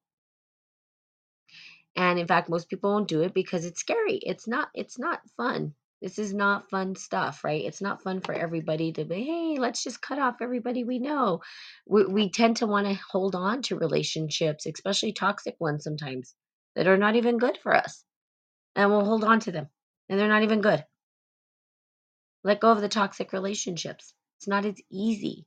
And 1.96 2.18
in 2.18 2.26
fact, 2.26 2.48
most 2.48 2.68
people 2.68 2.90
won't 2.92 3.08
do 3.08 3.22
it 3.22 3.34
because 3.34 3.64
it's 3.64 3.80
scary. 3.80 4.16
It's 4.16 4.48
not 4.48 4.70
it's 4.74 4.98
not 4.98 5.28
fun. 5.36 5.74
This 6.00 6.18
is 6.18 6.32
not 6.32 6.70
fun 6.70 6.96
stuff, 6.96 7.44
right? 7.44 7.62
It's 7.64 7.82
not 7.82 8.02
fun 8.02 8.20
for 8.20 8.32
everybody 8.32 8.92
to 8.92 9.04
be, 9.04 9.24
hey, 9.24 9.56
let's 9.58 9.84
just 9.84 10.00
cut 10.00 10.18
off 10.18 10.40
everybody 10.40 10.82
we 10.82 10.98
know. 10.98 11.42
We, 11.86 12.06
we 12.06 12.30
tend 12.30 12.58
to 12.58 12.66
want 12.66 12.86
to 12.86 12.98
hold 13.10 13.34
on 13.34 13.62
to 13.62 13.76
relationships, 13.76 14.64
especially 14.64 15.12
toxic 15.12 15.56
ones 15.60 15.84
sometimes, 15.84 16.34
that 16.74 16.86
are 16.86 16.96
not 16.96 17.16
even 17.16 17.36
good 17.36 17.58
for 17.62 17.74
us. 17.74 18.02
And 18.74 18.90
we'll 18.90 19.04
hold 19.04 19.24
on 19.24 19.40
to 19.40 19.52
them, 19.52 19.68
and 20.08 20.18
they're 20.18 20.28
not 20.28 20.42
even 20.42 20.62
good. 20.62 20.84
Let 22.44 22.60
go 22.60 22.70
of 22.70 22.80
the 22.80 22.88
toxic 22.88 23.32
relationships. 23.34 24.14
It's 24.38 24.48
not 24.48 24.64
as 24.64 24.80
easy. 24.90 25.44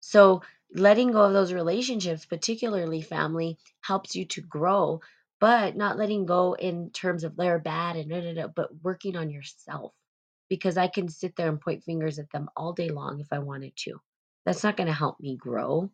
So, 0.00 0.40
letting 0.74 1.12
go 1.12 1.22
of 1.22 1.34
those 1.34 1.52
relationships, 1.52 2.24
particularly 2.24 3.02
family, 3.02 3.58
helps 3.80 4.16
you 4.16 4.24
to 4.26 4.40
grow, 4.40 5.00
but 5.40 5.76
not 5.76 5.98
letting 5.98 6.26
go 6.26 6.54
in 6.54 6.90
terms 6.90 7.24
of 7.24 7.36
they're 7.36 7.58
bad 7.58 7.96
and 7.96 8.10
da, 8.10 8.20
da, 8.20 8.34
da, 8.34 8.48
but 8.48 8.70
working 8.82 9.16
on 9.16 9.30
yourself. 9.30 9.92
Because 10.48 10.76
I 10.78 10.88
can 10.88 11.08
sit 11.08 11.36
there 11.36 11.48
and 11.48 11.60
point 11.60 11.84
fingers 11.84 12.18
at 12.18 12.30
them 12.30 12.48
all 12.56 12.72
day 12.72 12.88
long 12.88 13.20
if 13.20 13.28
I 13.30 13.38
wanted 13.38 13.74
to. 13.84 14.00
That's 14.46 14.64
not 14.64 14.76
going 14.76 14.86
to 14.86 14.94
help 14.94 15.20
me 15.20 15.36
grow. 15.36 15.90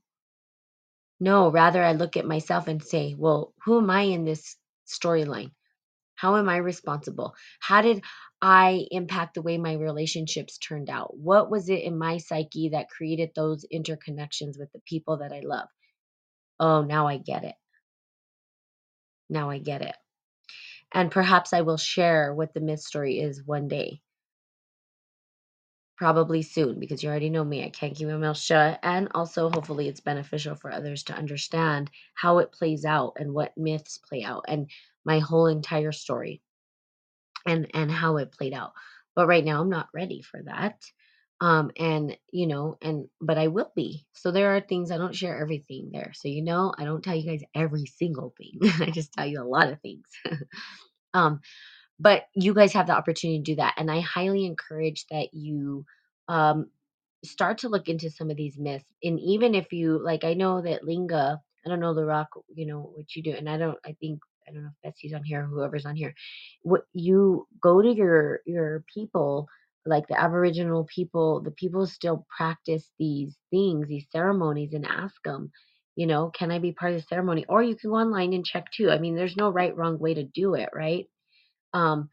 No, 1.21 1.51
rather, 1.51 1.83
I 1.83 1.93
look 1.93 2.17
at 2.17 2.27
myself 2.27 2.69
and 2.69 2.83
say, 2.83 3.15
well, 3.17 3.53
who 3.65 3.79
am 3.79 3.91
I 3.91 4.03
in 4.03 4.25
this 4.25 4.57
storyline? 4.87 5.51
How 6.17 6.37
am 6.37 6.49
I 6.49 6.59
responsible? 6.59 7.35
How 7.61 7.83
did 7.83 8.05
I 8.41 8.87
impact 8.91 9.35
the 9.35 9.43
way 9.43 9.59
my 9.59 9.75
relationships 9.75 10.59
turned 10.59 10.91
out? 10.91 11.17
What 11.17 11.51
was 11.51 11.69
it 11.69 11.83
in 11.83 11.99
my 11.99 12.19
psyche 12.19 12.71
that 12.71 12.91
created 12.91 13.31
those 13.35 13.65
interconnections 13.73 14.59
with 14.59 14.71
the 14.73 14.81
people 14.87 15.19
that 15.19 15.33
I 15.33 15.41
love? 15.41 15.69
Oh, 16.61 16.83
now 16.83 17.09
I 17.09 17.19
get 17.19 17.45
it. 17.45 17.55
Now 19.29 19.51
I 19.51 19.59
get 19.59 19.83
it. 19.83 19.97
And 20.93 21.11
perhaps 21.11 21.53
I 21.53 21.63
will 21.63 21.77
share 21.77 22.35
what 22.35 22.55
the 22.55 22.61
myth 22.61 22.81
story 22.81 23.19
is 23.19 23.45
one 23.45 23.69
day. 23.69 24.01
Probably 25.97 26.43
soon, 26.43 26.81
because 26.81 27.03
you 27.03 27.09
already 27.09 27.31
know 27.31 27.45
me. 27.45 27.65
I 27.65 27.71
can't 27.71 27.95
keep 27.97 28.09
my 28.09 28.17
mouth 28.17 28.37
shut. 28.37 28.81
And 28.83 29.09
also, 29.15 29.51
hopefully, 29.51 29.89
it's 29.89 30.01
beneficial 30.01 30.57
for 30.57 30.73
others 30.73 31.05
to 31.05 31.15
understand 31.15 31.91
how 32.15 32.39
it 32.39 32.53
plays 32.53 32.85
out 32.85 33.15
and 33.19 33.33
what 33.33 33.57
myths 33.57 33.99
play 33.99 34.25
out 34.25 34.45
and 34.49 34.71
my 35.05 35.21
whole 35.21 35.47
entire 35.47 35.93
story 35.93 36.43
and 37.47 37.69
and 37.75 37.91
how 37.91 38.17
it 38.17 38.33
played 38.33 38.55
out. 38.55 38.73
But 39.15 39.27
right 39.27 39.45
now 39.45 39.61
I'm 39.61 39.71
not 39.71 39.89
ready 39.95 40.23
for 40.23 40.43
that. 40.45 40.83
Um 41.45 41.73
and 41.79 42.17
you 42.33 42.49
know 42.49 42.79
and 42.83 43.09
but 43.21 43.39
I 43.39 43.49
will 43.49 43.73
be. 43.77 44.07
So 44.15 44.33
there 44.33 44.57
are 44.57 44.63
things 44.63 44.91
I 44.93 44.99
don't 44.99 45.17
share 45.17 45.39
everything 45.41 45.91
there. 45.93 46.13
So 46.15 46.29
you 46.29 46.43
know, 46.43 46.75
I 46.79 46.85
don't 46.87 47.05
tell 47.05 47.17
you 47.17 47.27
guys 47.31 47.45
every 47.55 47.87
single 47.87 48.35
thing. 48.39 48.61
I 48.81 48.91
just 48.91 49.13
tell 49.15 49.27
you 49.27 49.43
a 49.43 49.45
lot 49.57 49.71
of 49.71 49.81
things. 49.83 50.07
um 51.15 51.41
but 52.01 52.25
you 52.35 52.55
guys 52.55 52.75
have 52.75 52.89
the 52.89 52.95
opportunity 52.97 53.41
to 53.41 53.45
do 53.53 53.57
that 53.57 53.75
and 53.79 53.91
I 53.91 54.01
highly 54.01 54.47
encourage 54.47 55.07
that 55.13 55.35
you 55.35 55.87
um 56.29 56.71
start 57.25 57.59
to 57.61 57.71
look 57.71 57.89
into 57.89 58.11
some 58.11 58.31
of 58.31 58.39
these 58.39 58.59
myths 58.59 58.87
and 59.05 59.21
even 59.21 59.57
if 59.57 59.73
you 59.73 59.99
like 60.05 60.25
I 60.25 60.35
know 60.35 60.63
that 60.63 60.85
Linga 60.85 61.41
I 61.67 61.71
don't 61.71 61.81
know 61.81 61.95
the 61.95 62.07
rock 62.07 62.29
you 62.55 62.67
know 62.67 62.93
what 62.95 63.17
you 63.17 63.25
do 63.25 63.33
and 63.33 63.51
I 63.51 63.59
don't 63.59 63.79
I 63.87 63.97
think 64.01 64.21
I 64.49 64.53
don't 64.53 64.65
know 64.65 64.71
if 64.71 64.83
Betsy's 64.95 65.15
on 65.15 65.25
here 65.25 65.43
or 65.43 65.47
whoever's 65.47 65.87
on 65.87 65.97
here. 65.97 66.15
What 66.63 66.85
you 66.95 67.49
go 67.63 67.83
to 67.83 67.93
your 67.95 68.43
your 68.47 68.85
people, 68.95 69.49
like 69.87 70.07
the 70.09 70.20
Aboriginal 70.20 70.85
people, 70.85 71.40
the 71.42 71.51
people 71.51 71.87
still 71.87 72.27
practice 72.37 72.90
these 72.99 73.37
things, 73.51 73.88
these 73.88 74.07
ceremonies, 74.12 74.73
and 74.75 74.87
ask 74.87 75.14
them, 75.25 75.51
you 75.97 76.07
know, 76.07 76.31
can 76.31 76.51
I 76.53 76.59
be 76.59 76.73
part 76.73 76.94
of 76.94 77.01
the 77.01 77.07
ceremony? 77.09 77.44
Or 77.49 77.62
you 77.62 77.77
can 77.77 77.90
go 77.90 77.97
online 77.97 78.33
and 78.33 78.44
check 78.47 78.70
too. 78.73 78.90
I 78.90 78.99
mean, 78.99 79.16
there's 79.16 79.37
no 79.37 79.51
right 79.51 79.77
wrong 79.77 79.99
way 79.99 80.14
to 80.14 80.25
do 80.25 80.55
it, 80.55 80.70
right? 80.75 81.07
Um, 81.75 82.11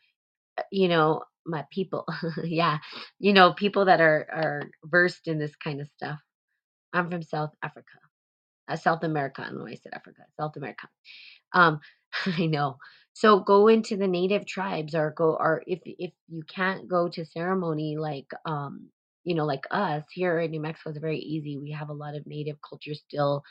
you 0.72 0.88
know, 0.90 1.24
my 1.46 1.66
people, 1.72 2.06
yeah, 2.44 2.80
you 3.20 3.34
know, 3.34 3.54
people 3.54 3.86
that 3.86 4.02
are 4.02 4.28
are 4.32 4.64
versed 4.86 5.28
in 5.28 5.40
this 5.40 5.56
kind 5.58 5.82
of 5.82 5.88
stuff. 5.98 6.20
I'm 6.94 7.10
from 7.12 7.24
South 7.24 7.52
Africa, 7.64 8.00
uh, 8.70 8.78
South 8.78 9.04
America. 9.04 9.44
I 9.44 9.48
don't 9.48 9.58
know 9.60 9.66
why 9.66 9.72
I 9.72 9.76
said 9.76 9.94
Africa, 9.96 10.24
South 10.40 10.58
America. 10.58 10.88
Um, 11.54 11.80
I 12.26 12.48
know. 12.48 12.78
So 13.14 13.40
go 13.40 13.68
into 13.68 13.98
the 13.98 14.08
native 14.08 14.46
tribes 14.46 14.96
or 14.96 15.12
go 15.12 15.36
or 15.36 15.64
if 15.68 15.80
if 15.86 16.12
you 16.30 16.44
can't 16.44 16.88
go 16.88 17.10
to 17.10 17.26
ceremony 17.26 17.98
like 17.98 18.28
um 18.46 18.90
you 19.24 19.36
know 19.36 19.46
like 19.46 19.66
us 19.72 20.04
here 20.12 20.40
in 20.40 20.52
New 20.52 20.62
Mexico 20.62 20.90
it's 20.92 21.00
very 21.00 21.20
easy. 21.20 21.58
We 21.58 21.72
have 21.72 21.90
a 21.90 21.94
lot 21.94 22.16
of 22.16 22.26
native 22.26 22.58
culture 22.68 22.94
still 22.96 23.44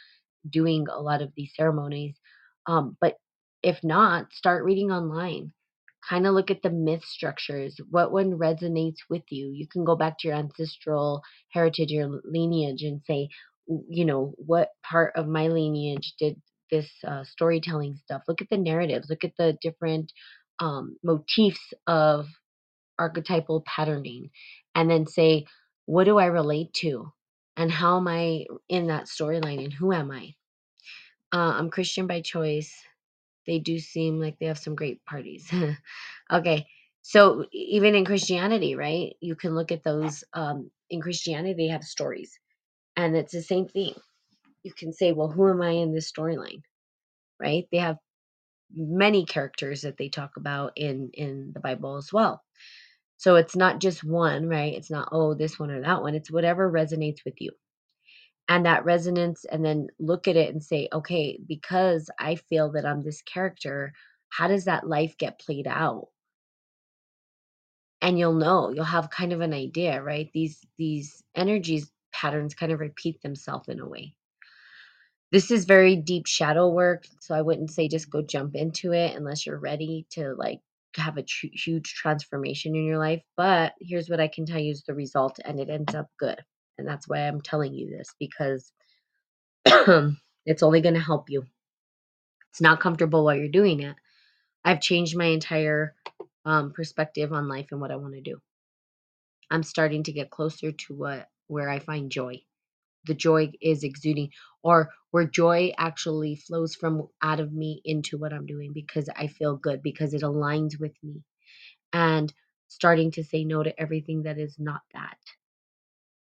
doing 0.48 0.86
a 0.88 1.00
lot 1.00 1.22
of 1.22 1.32
these 1.36 1.52
ceremonies. 1.56 2.16
Um, 2.66 2.96
but 3.00 3.16
if 3.62 3.82
not, 3.84 4.32
start 4.32 4.64
reading 4.64 4.90
online. 4.90 5.52
Kind 6.08 6.26
of 6.26 6.34
look 6.34 6.50
at 6.50 6.62
the 6.62 6.70
myth 6.70 7.04
structures. 7.04 7.76
What 7.90 8.12
one 8.12 8.32
resonates 8.38 8.98
with 9.10 9.24
you? 9.30 9.50
You 9.52 9.66
can 9.68 9.84
go 9.84 9.96
back 9.96 10.18
to 10.20 10.28
your 10.28 10.36
ancestral 10.36 11.22
heritage, 11.50 11.90
your 11.90 12.20
lineage, 12.24 12.82
and 12.82 13.02
say, 13.06 13.28
you 13.88 14.04
know, 14.04 14.34
what 14.38 14.70
part 14.82 15.14
of 15.16 15.28
my 15.28 15.48
lineage 15.48 16.14
did 16.18 16.40
this 16.70 16.90
uh, 17.06 17.24
storytelling 17.24 17.96
stuff? 17.96 18.22
Look 18.28 18.42
at 18.42 18.50
the 18.50 18.58
narratives. 18.58 19.10
Look 19.10 19.24
at 19.24 19.36
the 19.38 19.58
different 19.62 20.12
um, 20.60 20.96
motifs 21.02 21.74
of 21.86 22.28
archetypal 22.98 23.62
patterning, 23.66 24.30
and 24.74 24.90
then 24.90 25.06
say, 25.06 25.46
what 25.86 26.04
do 26.04 26.18
I 26.18 26.26
relate 26.26 26.72
to? 26.74 27.12
And 27.56 27.70
how 27.72 27.98
am 27.98 28.08
I 28.08 28.46
in 28.68 28.88
that 28.88 29.06
storyline? 29.06 29.64
And 29.64 29.72
who 29.72 29.92
am 29.92 30.10
I? 30.10 30.34
Uh, 31.32 31.54
I'm 31.58 31.70
Christian 31.70 32.06
by 32.06 32.20
choice. 32.22 32.74
They 33.46 33.58
do 33.58 33.78
seem 33.78 34.20
like 34.20 34.38
they 34.38 34.46
have 34.46 34.58
some 34.58 34.74
great 34.74 35.04
parties. 35.04 35.52
okay. 36.32 36.66
So 37.02 37.46
even 37.52 37.94
in 37.94 38.04
Christianity, 38.04 38.76
right? 38.76 39.14
You 39.20 39.36
can 39.36 39.54
look 39.54 39.72
at 39.72 39.84
those 39.84 40.24
um 40.34 40.70
in 40.90 41.00
Christianity 41.00 41.54
they 41.54 41.72
have 41.72 41.84
stories. 41.84 42.38
And 42.96 43.16
it's 43.16 43.32
the 43.32 43.42
same 43.42 43.68
thing. 43.68 43.94
You 44.62 44.72
can 44.74 44.92
say, 44.92 45.12
well, 45.12 45.28
who 45.30 45.48
am 45.50 45.62
I 45.62 45.70
in 45.72 45.92
this 45.92 46.10
storyline? 46.12 46.62
Right? 47.40 47.66
They 47.72 47.78
have 47.78 47.98
many 48.74 49.26
characters 49.26 49.82
that 49.82 49.96
they 49.98 50.08
talk 50.10 50.32
about 50.36 50.72
in 50.76 51.10
in 51.14 51.52
the 51.54 51.60
Bible 51.60 51.96
as 51.96 52.12
well. 52.12 52.42
So 53.18 53.36
it's 53.36 53.56
not 53.56 53.80
just 53.80 54.04
one, 54.04 54.48
right? 54.48 54.74
It's 54.74 54.90
not 54.90 55.08
oh, 55.12 55.34
this 55.34 55.58
one 55.58 55.70
or 55.70 55.82
that 55.82 56.02
one. 56.02 56.14
It's 56.16 56.30
whatever 56.32 56.70
resonates 56.72 57.24
with 57.24 57.34
you. 57.40 57.52
and 58.48 58.66
that 58.66 58.84
resonance 58.84 59.44
and 59.46 59.64
then 59.64 59.88
look 59.98 60.28
at 60.28 60.36
it 60.36 60.52
and 60.52 60.62
say 60.62 60.88
okay 60.92 61.38
because 61.48 62.10
i 62.18 62.34
feel 62.34 62.72
that 62.72 62.84
i'm 62.86 63.02
this 63.02 63.22
character 63.22 63.92
how 64.30 64.48
does 64.48 64.64
that 64.66 64.86
life 64.88 65.16
get 65.18 65.40
played 65.40 65.66
out 65.66 66.08
and 68.02 68.18
you'll 68.18 68.34
know 68.34 68.70
you'll 68.70 68.84
have 68.84 69.10
kind 69.10 69.32
of 69.32 69.40
an 69.40 69.52
idea 69.54 70.02
right 70.02 70.30
these 70.34 70.60
these 70.78 71.22
energies 71.34 71.90
patterns 72.12 72.54
kind 72.54 72.72
of 72.72 72.80
repeat 72.80 73.20
themselves 73.22 73.68
in 73.68 73.80
a 73.80 73.88
way 73.88 74.14
this 75.32 75.50
is 75.50 75.64
very 75.66 75.96
deep 75.96 76.26
shadow 76.26 76.68
work 76.70 77.04
so 77.20 77.34
i 77.34 77.42
wouldn't 77.42 77.70
say 77.70 77.88
just 77.88 78.10
go 78.10 78.22
jump 78.22 78.54
into 78.56 78.92
it 78.92 79.16
unless 79.16 79.46
you're 79.46 79.58
ready 79.60 80.06
to 80.10 80.34
like 80.38 80.60
have 80.96 81.18
a 81.18 81.22
tr- 81.22 81.46
huge 81.52 81.94
transformation 81.94 82.76
in 82.76 82.84
your 82.84 82.98
life 82.98 83.22
but 83.36 83.74
here's 83.80 84.08
what 84.10 84.20
i 84.20 84.28
can 84.28 84.46
tell 84.46 84.58
you 84.60 84.72
is 84.72 84.82
the 84.86 84.94
result 84.94 85.38
and 85.44 85.60
it 85.60 85.70
ends 85.70 85.94
up 85.94 86.08
good 86.18 86.38
and 86.78 86.88
that's 86.88 87.08
why 87.08 87.20
i'm 87.20 87.40
telling 87.40 87.74
you 87.74 87.90
this 87.90 88.08
because 88.20 88.64
it's 90.46 90.62
only 90.62 90.80
going 90.80 90.94
to 90.94 91.00
help 91.00 91.30
you. 91.30 91.44
It's 92.52 92.60
not 92.60 92.80
comfortable 92.80 93.24
while 93.24 93.36
you're 93.36 93.48
doing 93.48 93.80
it. 93.82 93.96
I've 94.64 94.80
changed 94.80 95.16
my 95.16 95.26
entire 95.26 95.94
um, 96.44 96.72
perspective 96.72 97.32
on 97.32 97.48
life 97.48 97.68
and 97.72 97.80
what 97.80 97.90
I 97.92 97.96
want 97.96 98.14
to 98.14 98.22
do. 98.22 98.38
I'm 99.50 99.62
starting 99.62 100.04
to 100.04 100.12
get 100.12 100.30
closer 100.30 100.72
to 100.72 100.94
what 100.94 101.28
where 101.48 101.70
I 101.70 101.80
find 101.80 102.10
joy. 102.12 102.40
The 103.06 103.14
joy 103.14 103.52
is 103.62 103.84
exuding, 103.84 104.30
or 104.62 104.90
where 105.10 105.26
joy 105.26 105.72
actually 105.78 106.36
flows 106.36 106.74
from 106.74 107.08
out 107.22 107.40
of 107.40 107.52
me 107.52 107.80
into 107.84 108.18
what 108.18 108.32
I'm 108.32 108.46
doing 108.46 108.72
because 108.72 109.08
I 109.14 109.26
feel 109.26 109.56
good, 109.56 109.82
because 109.82 110.14
it 110.14 110.22
aligns 110.22 110.78
with 110.78 110.92
me. 111.02 111.22
And 111.92 112.32
starting 112.68 113.10
to 113.12 113.24
say 113.24 113.44
no 113.44 113.62
to 113.62 113.80
everything 113.80 114.22
that 114.24 114.38
is 114.38 114.56
not 114.58 114.82
that, 114.94 115.18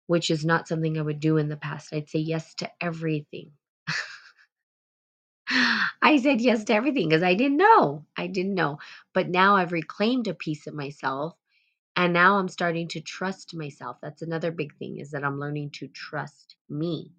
which 0.06 0.30
is 0.30 0.44
not 0.44 0.68
something 0.68 0.98
I 0.98 1.02
would 1.02 1.20
do 1.20 1.36
in 1.36 1.48
the 1.48 1.56
past. 1.56 1.92
I'd 1.92 2.08
say 2.08 2.20
yes 2.20 2.54
to 2.56 2.70
everything. 2.80 3.52
I 6.02 6.18
said 6.22 6.40
yes 6.40 6.64
to 6.64 6.74
everything 6.74 7.08
because 7.08 7.22
I 7.22 7.34
didn't 7.34 7.58
know. 7.58 8.06
I 8.16 8.26
didn't 8.26 8.54
know. 8.54 8.78
But 9.12 9.28
now 9.28 9.56
I've 9.56 9.72
reclaimed 9.72 10.28
a 10.28 10.34
piece 10.34 10.66
of 10.66 10.74
myself 10.74 11.34
and 11.96 12.12
now 12.12 12.38
I'm 12.38 12.48
starting 12.48 12.88
to 12.88 13.00
trust 13.00 13.54
myself. 13.54 13.98
That's 14.02 14.22
another 14.22 14.50
big 14.50 14.76
thing 14.78 14.98
is 14.98 15.10
that 15.10 15.24
I'm 15.24 15.38
learning 15.38 15.70
to 15.74 15.88
trust 15.88 16.56
me. 16.68 17.12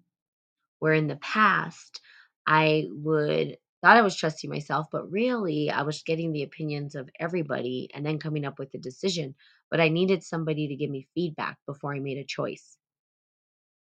Where 0.84 0.94
in 0.94 1.08
the 1.08 1.16
past 1.16 2.02
I 2.46 2.88
would 2.90 3.58
thought 3.82 3.96
I 3.96 4.02
was 4.02 4.16
trusting 4.16 4.50
myself, 4.50 4.88
but 4.92 5.10
really 5.10 5.70
I 5.70 5.82
was 5.82 6.02
getting 6.02 6.32
the 6.32 6.42
opinions 6.44 6.94
of 6.94 7.08
everybody 7.18 7.88
and 7.94 8.06
then 8.06 8.18
coming 8.18 8.44
up 8.44 8.58
with 8.58 8.74
a 8.74 8.78
decision. 8.78 9.34
But 9.70 9.80
I 9.80 9.88
needed 9.88 10.22
somebody 10.22 10.68
to 10.68 10.76
give 10.76 10.90
me 10.90 11.08
feedback 11.14 11.58
before 11.66 11.94
I 11.94 12.00
made 12.00 12.18
a 12.18 12.24
choice. 12.24 12.76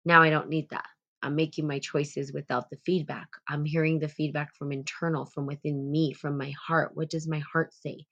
Now 0.05 0.23
I 0.23 0.29
don't 0.29 0.49
need 0.49 0.69
that. 0.71 0.87
I'm 1.21 1.35
making 1.35 1.67
my 1.67 1.79
choices 1.79 2.33
without 2.33 2.69
the 2.69 2.77
feedback. 2.85 3.27
I'm 3.49 3.65
hearing 3.65 3.99
the 3.99 4.07
feedback 4.07 4.55
from 4.55 4.71
internal, 4.71 5.25
from 5.25 5.45
within 5.47 5.91
me, 5.91 6.13
from 6.13 6.37
my 6.37 6.51
heart. 6.51 6.95
What 6.95 7.09
does 7.09 7.27
my 7.27 7.39
heart 7.39 7.73
say? 7.73 8.05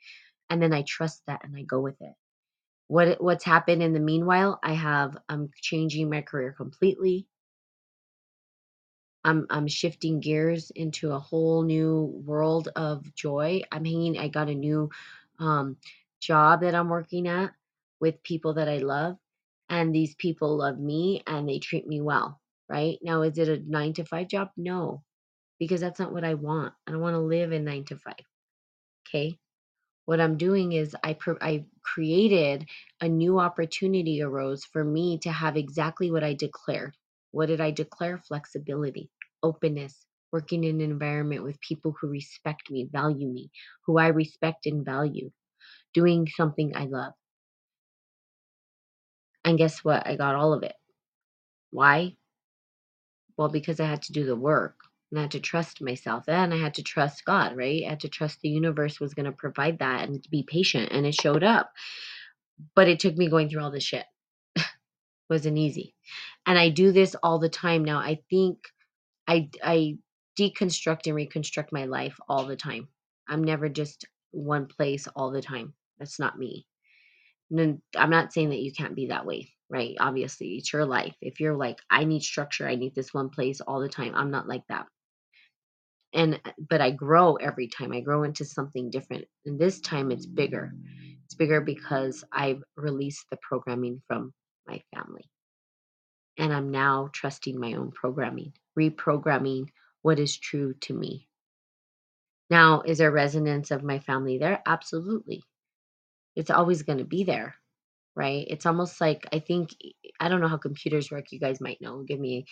And 0.49 0.61
then 0.61 0.73
I 0.73 0.83
trust 0.83 1.23
that 1.27 1.43
and 1.45 1.55
I 1.57 1.63
go 1.63 1.81
with 1.81 2.01
it. 2.01 2.13
What 2.87 3.21
what's 3.23 3.45
happened 3.45 3.83
in 3.83 3.93
the 3.93 4.01
meanwhile? 4.01 4.59
I 4.63 4.73
have 4.73 5.17
I'm 5.29 5.51
changing 5.61 6.09
my 6.11 6.21
career 6.21 6.53
completely. 6.53 7.27
I'm 9.25 9.47
I'm 9.51 9.67
shifting 9.67 10.21
gears 10.21 10.71
into 10.75 11.11
a 11.13 11.19
whole 11.19 11.63
new 11.63 12.03
world 12.25 12.69
of 12.77 13.13
joy. 13.15 13.63
I'm 13.73 13.85
hanging 13.85 14.19
I 14.19 14.29
got 14.29 14.49
a 14.49 14.55
new 14.55 14.91
um 15.39 15.77
job 16.21 16.61
that 16.61 16.75
I'm 16.75 16.89
working 16.89 17.27
at 17.27 17.51
with 18.01 18.23
people 18.23 18.55
that 18.55 18.69
I 18.69 18.79
love 18.79 19.17
and 19.69 19.93
these 19.95 20.15
people 20.15 20.57
love 20.57 20.79
me 20.79 21.23
and 21.27 21.49
they 21.49 21.59
treat 21.59 21.87
me 21.87 22.01
well, 22.01 22.41
right? 22.69 22.99
Now 23.03 23.23
is 23.23 23.37
it 23.39 23.49
a 23.49 23.59
9 23.69 23.93
to 23.95 24.05
5 24.05 24.29
job? 24.29 24.51
No, 24.57 25.03
because 25.59 25.81
that's 25.81 25.99
not 25.99 26.13
what 26.13 26.25
I 26.25 26.35
want. 26.35 26.73
I 26.87 26.91
don't 26.91 27.01
want 27.01 27.15
to 27.15 27.19
live 27.19 27.51
in 27.53 27.65
9 27.65 27.85
to 27.85 27.97
5. 27.97 28.15
Okay? 29.07 29.37
What 30.05 30.19
I'm 30.21 30.37
doing 30.37 30.73
is 30.73 30.95
I 31.03 31.13
pro- 31.13 31.37
I 31.41 31.65
created 31.83 32.67
a 33.01 33.07
new 33.09 33.39
opportunity 33.39 34.21
arose 34.21 34.65
for 34.65 34.83
me 34.83 35.19
to 35.19 35.31
have 35.31 35.57
exactly 35.57 36.11
what 36.11 36.23
I 36.23 36.33
declared. 36.33 36.97
What 37.31 37.47
did 37.47 37.61
I 37.61 37.71
declare? 37.71 38.17
Flexibility, 38.17 39.11
openness, 39.45 40.05
working 40.33 40.65
in 40.65 40.77
an 40.77 40.91
environment 40.91 41.43
with 41.43 41.61
people 41.61 41.95
who 42.01 42.09
respect 42.09 42.71
me, 42.71 42.89
value 42.91 43.27
me, 43.29 43.51
who 43.87 43.99
I 43.99 44.09
respect 44.09 44.67
and 44.67 44.85
value, 44.85 45.31
doing 45.93 46.27
something 46.35 46.73
I 46.75 46.85
love. 46.85 47.13
And 49.45 49.57
guess 49.57 49.83
what? 49.83 50.07
I 50.07 50.17
got 50.17 50.35
all 50.35 50.53
of 50.53 50.63
it. 50.63 50.75
Why? 51.71 52.15
Well, 53.37 53.49
because 53.49 53.79
I 53.79 53.87
had 53.87 54.03
to 54.03 54.13
do 54.13 54.25
the 54.25 54.35
work 54.35 54.75
and 55.11 55.19
I 55.19 55.23
had 55.23 55.31
to 55.31 55.41
trust 55.41 55.81
myself 55.81 56.25
and 56.27 56.53
I 56.53 56.57
had 56.57 56.75
to 56.75 56.83
trust 56.83 57.25
God, 57.25 57.57
right? 57.57 57.83
I 57.85 57.89
had 57.91 58.01
to 58.01 58.09
trust 58.09 58.41
the 58.41 58.49
universe 58.49 58.99
was 58.99 59.13
going 59.15 59.27
to 59.27 59.33
provide 59.33 59.79
that 59.79 60.07
and 60.07 60.25
be 60.31 60.43
patient 60.43 60.91
and 60.91 61.05
it 61.05 61.15
showed 61.15 61.43
up. 61.43 61.71
But 62.75 62.89
it 62.89 62.99
took 62.99 63.17
me 63.17 63.29
going 63.29 63.49
through 63.49 63.63
all 63.63 63.71
this 63.71 63.85
shit. 63.85 64.05
wasn't 65.29 65.57
easy. 65.57 65.95
And 66.45 66.57
I 66.59 66.69
do 66.69 66.91
this 66.91 67.15
all 67.23 67.39
the 67.39 67.49
time 67.49 67.85
now. 67.85 67.99
I 67.99 68.19
think 68.29 68.59
I 69.27 69.49
I 69.63 69.97
deconstruct 70.39 71.07
and 71.07 71.15
reconstruct 71.15 71.71
my 71.71 71.85
life 71.85 72.17
all 72.27 72.45
the 72.45 72.55
time. 72.55 72.87
I'm 73.27 73.43
never 73.43 73.69
just 73.69 74.05
one 74.31 74.67
place 74.67 75.07
all 75.15 75.31
the 75.31 75.41
time. 75.41 75.73
That's 75.99 76.19
not 76.19 76.37
me. 76.37 76.65
And 77.51 77.81
I'm 77.95 78.09
not 78.09 78.33
saying 78.33 78.49
that 78.49 78.61
you 78.61 78.73
can't 78.73 78.95
be 78.95 79.07
that 79.07 79.25
way, 79.25 79.53
right? 79.69 79.95
Obviously, 79.99 80.55
it's 80.55 80.73
your 80.73 80.85
life. 80.85 81.15
If 81.21 81.39
you're 81.39 81.55
like, 81.55 81.79
I 81.89 82.03
need 82.03 82.23
structure, 82.23 82.67
I 82.67 82.75
need 82.75 82.95
this 82.95 83.13
one 83.13 83.29
place 83.29 83.61
all 83.61 83.79
the 83.79 83.89
time. 83.89 84.13
I'm 84.15 84.31
not 84.31 84.47
like 84.47 84.63
that. 84.69 84.87
And 86.13 86.39
uh, 86.45 86.51
but 86.69 86.81
I 86.81 86.91
grow 86.91 87.35
every 87.35 87.67
time. 87.67 87.91
I 87.91 88.01
grow 88.01 88.23
into 88.23 88.45
something 88.45 88.89
different. 88.89 89.25
And 89.45 89.59
this 89.59 89.79
time 89.79 90.11
it's 90.11 90.25
bigger. 90.25 90.73
It's 91.25 91.35
bigger 91.35 91.61
because 91.61 92.23
I've 92.31 92.61
released 92.77 93.25
the 93.31 93.37
programming 93.47 94.01
from 94.07 94.33
my 94.67 94.81
family 94.93 95.29
and 96.37 96.53
I'm 96.53 96.71
now 96.71 97.09
trusting 97.13 97.59
my 97.59 97.73
own 97.73 97.91
programming, 97.91 98.53
reprogramming 98.77 99.67
what 100.01 100.19
is 100.19 100.37
true 100.37 100.73
to 100.81 100.93
me. 100.93 101.27
Now, 102.49 102.81
is 102.81 102.99
there 102.99 103.11
resonance 103.11 103.71
of 103.71 103.83
my 103.83 103.99
family 103.99 104.37
there? 104.37 104.61
Absolutely. 104.65 105.43
It's 106.35 106.51
always 106.51 106.83
going 106.83 106.99
to 106.99 107.05
be 107.05 107.23
there, 107.23 107.55
right? 108.15 108.45
It's 108.47 108.65
almost 108.65 109.01
like 109.01 109.27
I 109.33 109.39
think 109.39 109.75
I 110.19 110.29
don't 110.29 110.41
know 110.41 110.47
how 110.47 110.57
computers 110.57 111.09
work. 111.09 111.31
You 111.31 111.39
guys 111.39 111.61
might 111.61 111.81
know. 111.81 112.03
Give 112.03 112.19
me 112.19 112.45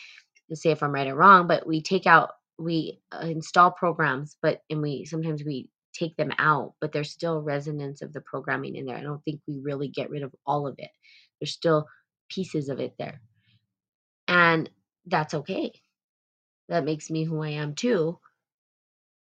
say 0.53 0.71
if 0.71 0.83
I'm 0.83 0.91
right 0.91 1.07
or 1.07 1.15
wrong, 1.15 1.47
but 1.47 1.65
we 1.67 1.81
take 1.81 2.05
out 2.07 2.31
we 2.59 2.99
uh, 3.11 3.25
install 3.25 3.71
programs, 3.71 4.37
but 4.41 4.61
and 4.69 4.81
we 4.81 5.05
sometimes 5.05 5.43
we 5.43 5.69
take 5.93 6.15
them 6.17 6.31
out, 6.37 6.73
but 6.81 6.91
there's 6.91 7.11
still 7.11 7.41
resonance 7.41 8.01
of 8.01 8.13
the 8.13 8.21
programming 8.21 8.75
in 8.75 8.85
there. 8.85 8.97
I 8.97 9.01
don't 9.01 9.23
think 9.23 9.41
we 9.47 9.59
really 9.61 9.87
get 9.87 10.09
rid 10.09 10.23
of 10.23 10.33
all 10.45 10.67
of 10.67 10.75
it. 10.77 10.89
There's 11.39 11.53
still 11.53 11.85
pieces 12.29 12.69
of 12.69 12.79
it 12.79 12.93
there. 12.97 13.21
And 14.27 14.69
that's 15.05 15.33
okay. 15.33 15.73
That 16.69 16.85
makes 16.85 17.09
me 17.09 17.23
who 17.23 17.41
I 17.41 17.49
am 17.49 17.75
too. 17.75 18.19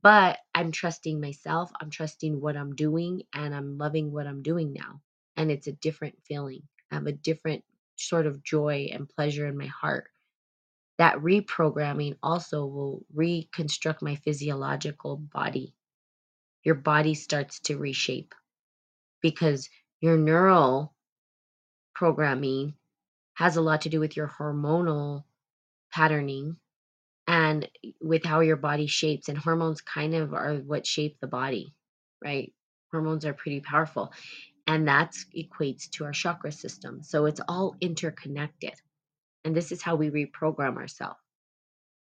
But 0.03 0.39
I'm 0.53 0.71
trusting 0.71 1.21
myself, 1.21 1.71
I'm 1.79 1.89
trusting 1.89 2.41
what 2.41 2.57
I'm 2.57 2.75
doing, 2.75 3.23
and 3.33 3.53
I'm 3.53 3.77
loving 3.77 4.11
what 4.11 4.27
I'm 4.27 4.41
doing 4.41 4.73
now. 4.73 5.01
And 5.37 5.51
it's 5.51 5.67
a 5.67 5.73
different 5.73 6.17
feeling. 6.25 6.63
I 6.91 6.95
have 6.95 7.07
a 7.07 7.11
different 7.11 7.63
sort 7.95 8.25
of 8.25 8.43
joy 8.43 8.89
and 8.91 9.07
pleasure 9.07 9.47
in 9.47 9.57
my 9.57 9.67
heart. 9.67 10.09
That 10.97 11.17
reprogramming 11.17 12.17
also 12.21 12.65
will 12.65 13.05
reconstruct 13.13 14.01
my 14.01 14.15
physiological 14.15 15.17
body. 15.17 15.73
Your 16.63 16.75
body 16.75 17.13
starts 17.13 17.59
to 17.61 17.77
reshape 17.77 18.35
because 19.21 19.69
your 19.99 20.17
neural 20.17 20.93
programming 21.95 22.75
has 23.33 23.55
a 23.55 23.61
lot 23.61 23.81
to 23.81 23.89
do 23.89 23.99
with 23.99 24.15
your 24.15 24.27
hormonal 24.27 25.23
patterning 25.91 26.57
and 27.27 27.67
with 28.01 28.23
how 28.23 28.39
your 28.39 28.55
body 28.55 28.87
shapes 28.87 29.29
and 29.29 29.37
hormones 29.37 29.81
kind 29.81 30.15
of 30.15 30.33
are 30.33 30.55
what 30.55 30.85
shape 30.85 31.17
the 31.21 31.27
body 31.27 31.73
right? 32.23 32.53
Hormones 32.91 33.25
are 33.25 33.33
pretty 33.33 33.61
powerful 33.61 34.13
and 34.67 34.87
that 34.87 35.15
equates 35.35 35.89
to 35.91 36.05
our 36.05 36.11
chakra 36.11 36.51
system 36.51 37.01
so 37.03 37.25
it's 37.25 37.41
all 37.47 37.75
interconnected 37.81 38.73
and 39.43 39.55
this 39.55 39.71
is 39.71 39.81
how 39.81 39.95
we 39.95 40.09
reprogram 40.09 40.77
ourselves 40.77 41.19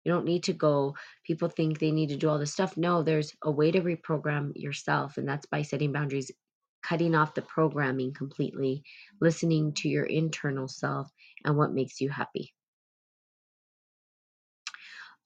you 0.03 0.13
don't 0.13 0.25
need 0.25 0.43
to 0.43 0.53
go 0.53 0.95
people 1.25 1.49
think 1.49 1.79
they 1.79 1.91
need 1.91 2.09
to 2.09 2.15
do 2.15 2.29
all 2.29 2.39
this 2.39 2.53
stuff. 2.53 2.77
No 2.77 3.03
there's 3.03 3.33
a 3.43 3.51
way 3.51 3.71
to 3.71 3.81
reprogram 3.81 4.53
yourself 4.55 5.17
and 5.17 5.27
that's 5.27 5.45
by 5.45 5.63
setting 5.63 5.91
boundaries 5.91 6.31
cutting 6.87 7.15
off 7.15 7.33
the 7.35 7.41
programming 7.41 8.13
completely 8.13 8.83
listening 9.21 9.73
to 9.73 9.89
your 9.89 10.05
internal 10.05 10.67
self 10.67 11.09
and 11.45 11.57
what 11.57 11.73
makes 11.73 12.01
you 12.01 12.09
happy 12.09 12.53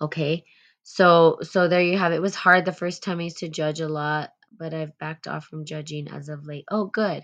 Okay. 0.02 0.44
So 0.84 1.40
so 1.44 1.68
there 1.68 1.82
you 1.82 1.98
have 1.98 2.12
it. 2.12 2.18
It 2.18 2.22
was 2.22 2.36
hard 2.36 2.66
the 2.66 2.72
first 2.74 3.04
time 3.04 3.20
I 3.20 3.24
used 3.24 3.40
to 3.40 3.50
judge 3.50 3.82
a 3.82 3.88
lot, 3.90 4.32
but 4.58 4.74
I've 4.74 4.98
backed 5.00 5.28
off 5.28 5.46
from 5.46 5.66
judging 5.66 6.08
as 6.10 6.30
of 6.30 6.46
late. 6.46 6.66
Oh, 6.72 6.86
good. 6.86 7.24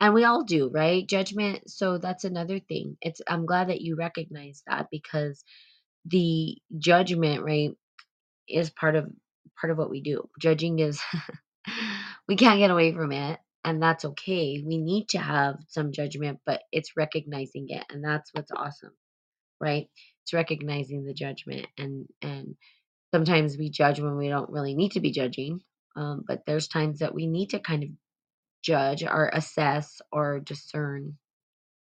And 0.00 0.14
we 0.14 0.24
all 0.24 0.44
do, 0.44 0.70
right? 0.70 1.06
Judgment. 1.08 1.70
So 1.70 1.98
that's 1.98 2.24
another 2.24 2.58
thing. 2.60 2.96
It's 3.00 3.20
I'm 3.28 3.46
glad 3.46 3.68
that 3.68 3.80
you 3.82 3.96
recognize 3.96 4.62
that 4.66 4.88
because 4.90 5.44
the 6.06 6.58
judgment, 6.78 7.44
right, 7.44 7.72
is 8.48 8.70
part 8.70 8.96
of 8.96 9.10
part 9.60 9.70
of 9.72 9.78
what 9.78 9.90
we 9.90 10.02
do. 10.02 10.28
Judging 10.40 10.78
is 10.80 11.00
we 12.28 12.36
can't 12.36 12.58
get 12.60 12.70
away 12.72 12.92
from 12.92 13.12
it, 13.12 13.40
and 13.66 13.82
that's 13.82 14.06
okay. 14.06 14.64
We 14.66 14.78
need 14.78 15.10
to 15.10 15.18
have 15.20 15.56
some 15.68 15.92
judgment, 15.92 16.40
but 16.46 16.62
it's 16.72 16.96
recognizing 16.96 17.68
it, 17.70 17.84
and 17.90 18.04
that's 18.04 18.30
what's 18.34 18.52
awesome, 18.52 18.94
right? 19.60 19.88
It's 20.24 20.34
recognizing 20.34 21.04
the 21.04 21.14
judgment 21.14 21.66
and 21.78 22.06
and 22.22 22.56
sometimes 23.14 23.56
we 23.58 23.70
judge 23.70 24.00
when 24.00 24.16
we 24.16 24.28
don't 24.28 24.50
really 24.50 24.74
need 24.74 24.92
to 24.92 25.00
be 25.00 25.12
judging. 25.12 25.60
Um, 25.96 26.24
but 26.26 26.42
there's 26.46 26.68
times 26.68 27.00
that 27.00 27.14
we 27.14 27.26
need 27.26 27.50
to 27.50 27.60
kind 27.60 27.82
of 27.84 27.90
judge 28.62 29.04
or 29.04 29.30
assess 29.32 30.00
or 30.12 30.40
discern 30.40 31.16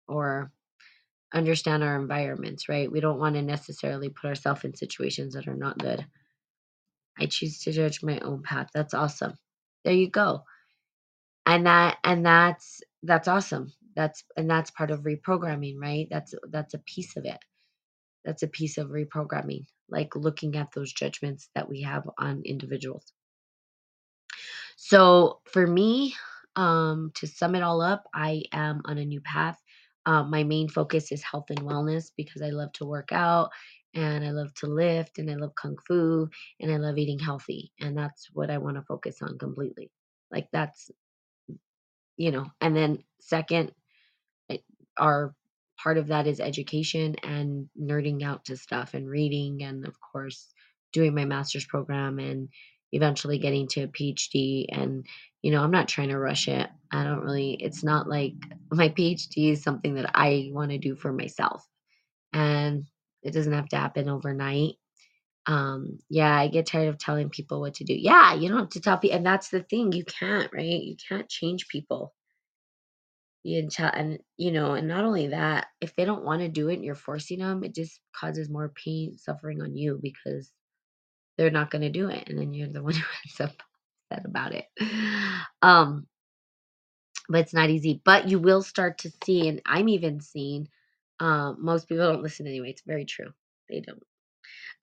or 0.09 0.53
understand 1.35 1.85
our 1.85 1.97
environments, 2.01 2.69
right? 2.69 2.91
We 2.93 3.01
don't 3.01 3.19
want 3.21 3.37
to 3.37 3.43
necessarily 3.43 4.11
put 4.11 4.29
ourselves 4.29 4.65
in 4.65 4.75
situations 4.77 5.35
that 5.35 5.49
are 5.49 5.57
not 5.57 5.79
good. 5.79 6.07
I 7.19 7.27
choose 7.27 7.61
to 7.63 7.73
judge 7.73 8.03
my 8.03 8.19
own 8.21 8.43
path. 8.43 8.69
That's 8.75 8.95
awesome. 8.95 9.35
There 9.85 9.95
you 9.95 10.11
go. 10.11 10.45
And 11.47 11.67
that 11.67 11.99
and 12.05 12.25
that's 12.25 12.81
that's 13.03 13.29
awesome. 13.29 13.73
That's 13.97 14.25
and 14.37 14.49
that's 14.51 14.71
part 14.71 14.91
of 14.91 15.01
reprogramming 15.03 15.77
right? 15.81 16.07
That's 16.11 16.35
that's 16.51 16.75
a 16.75 16.79
piece 16.81 17.17
of 17.17 17.25
it. 17.25 17.39
That's 18.25 18.43
a 18.43 18.49
piece 18.49 18.79
of 18.79 18.89
reprogramming 18.91 19.67
like 19.89 20.17
looking 20.17 20.57
at 20.57 20.73
those 20.75 20.93
judgments 20.93 21.51
that 21.55 21.69
we 21.69 21.83
have 21.83 22.09
on 22.19 22.43
individuals. 22.45 23.13
So 24.77 25.41
for 25.47 25.67
me 25.67 26.15
um 26.57 27.11
to 27.15 27.27
sum 27.27 27.55
it 27.55 27.63
all 27.63 27.81
up 27.81 28.05
i 28.15 28.43
am 28.53 28.83
on 28.85 28.99
a 28.99 29.05
new 29.05 29.21
path. 29.23 29.59
Um, 30.07 30.31
my 30.31 30.45
main 30.45 30.69
focus 30.69 31.13
is 31.13 31.23
health 31.23 31.47
and 31.51 31.61
wellness 31.61 32.11
because 32.17 32.43
i 32.43 32.51
love 32.51 32.73
to 32.75 32.85
work 32.87 33.11
out 33.13 33.51
and 33.95 34.25
i 34.25 34.31
love 34.33 34.53
to 34.57 34.67
lift 34.67 35.19
and 35.19 35.31
i 35.31 35.35
love 35.35 35.55
kung 35.55 35.77
fu 35.87 36.29
and 36.61 36.73
i 36.73 36.77
love 36.77 36.99
eating 36.99 37.19
healthy 37.21 37.73
and 37.81 37.97
that's 37.97 38.29
what 38.35 38.51
i 38.51 38.59
want 38.59 38.77
to 38.77 38.83
focus 38.83 39.19
on 39.23 39.39
completely. 39.39 39.91
Like 40.31 40.49
that's 40.53 40.91
you 42.17 42.31
know 42.31 42.47
and 42.61 42.77
then 42.77 42.99
second 43.21 43.73
it- 44.49 44.65
our 44.99 45.35
part 45.83 45.99
of 45.99 46.09
that 46.09 46.27
is 46.27 46.41
education 46.41 47.17
and 47.25 47.69
nerding 47.81 48.23
out 48.25 48.47
to 48.47 48.57
stuff 48.57 48.95
and 48.95 49.09
reading 49.11 49.63
and 49.63 49.87
of 49.87 49.97
course 50.01 50.53
doing 50.93 51.15
my 51.15 51.25
master's 51.27 51.67
program 51.67 52.19
and 52.19 52.49
eventually 52.93 53.39
getting 53.39 53.69
to 53.69 53.83
a 53.83 53.89
phd 53.89 54.67
and 54.71 55.07
you 55.43 55.51
know 55.53 55.63
i'm 55.63 55.71
not 55.73 55.89
trying 55.89 56.09
to 56.11 56.19
rush 56.19 56.49
it. 56.49 56.71
I 56.93 57.05
don't 57.05 57.23
really 57.25 57.53
it's 57.55 57.85
not 57.85 58.09
like 58.09 58.35
my 58.73 58.91
phd 58.91 59.53
is 59.53 59.63
something 59.63 59.95
that 59.95 60.11
i 60.15 60.51
want 60.53 60.73
to 60.73 60.79
do 60.79 60.97
for 60.97 61.13
myself. 61.13 61.67
And 62.33 62.87
it 63.23 63.33
doesn't 63.33 63.53
have 63.53 63.69
to 63.71 63.79
happen 63.79 64.09
overnight 64.09 64.75
um 65.47 65.99
yeah 66.11 66.39
i 66.39 66.49
get 66.49 66.67
tired 66.67 66.89
of 66.89 66.99
telling 66.99 67.31
people 67.31 67.61
what 67.61 67.75
to 67.75 67.85
do 67.85 67.95
yeah 67.95 68.35
you 68.35 68.49
don't 68.49 68.59
have 68.61 68.69
to 68.71 68.81
tell 68.81 68.99
people 68.99 69.17
and 69.17 69.27
that's 69.27 69.51
the 69.51 69.63
thing 69.63 69.93
you 69.93 70.05
can't 70.05 70.53
right 70.55 70.83
you 70.83 70.97
can't 71.09 71.29
change 71.29 71.69
people 71.69 72.13
you 73.43 73.61
can 73.63 73.71
tell, 73.71 73.91
and 73.93 74.19
you 74.37 74.53
know, 74.53 74.75
and 74.75 74.87
not 74.89 75.05
only 75.05 75.29
that, 75.29 75.69
if 75.81 75.97
they 75.97 76.05
don't 76.05 76.25
want 76.25 76.43
to 76.43 76.49
do 76.49 76.69
it 76.69 76.75
and 76.75 76.85
you're 76.85 76.95
forcing 76.95 77.39
them, 77.41 77.65
it 77.65 77.75
just 77.75 78.01
causes 78.15 78.51
more 78.51 78.73
pain, 78.85 79.17
suffering 79.19 79.63
on 79.63 79.77
you 79.77 79.99
because 80.03 80.53
they're 81.39 81.51
not 81.51 81.71
going 81.71 81.83
to 81.83 81.91
do 81.91 82.09
it, 82.11 82.29
and 82.29 82.39
then 82.39 82.55
you're 82.55 82.69
the 82.69 82.83
one 82.85 82.95
who 82.95 83.03
ends 83.27 83.41
up 83.41 83.63
upset 84.11 84.27
about 84.27 84.55
it. 84.55 84.67
Um, 85.63 86.07
but 87.29 87.43
it's 87.43 87.55
not 87.55 87.71
easy. 87.71 88.03
But 88.05 88.29
you 88.29 88.39
will 88.39 88.63
start 88.63 88.99
to 88.99 89.13
see, 89.25 89.49
and 89.49 89.63
I'm 89.67 89.89
even 89.89 90.21
seeing. 90.21 90.69
Um, 91.21 91.59
most 91.61 91.89
people 91.89 92.07
don't 92.13 92.23
listen 92.23 92.47
anyway. 92.49 92.71
It's 92.71 92.83
very 92.87 93.05
true. 93.07 93.33
They 93.71 93.81
don't. 93.81 94.03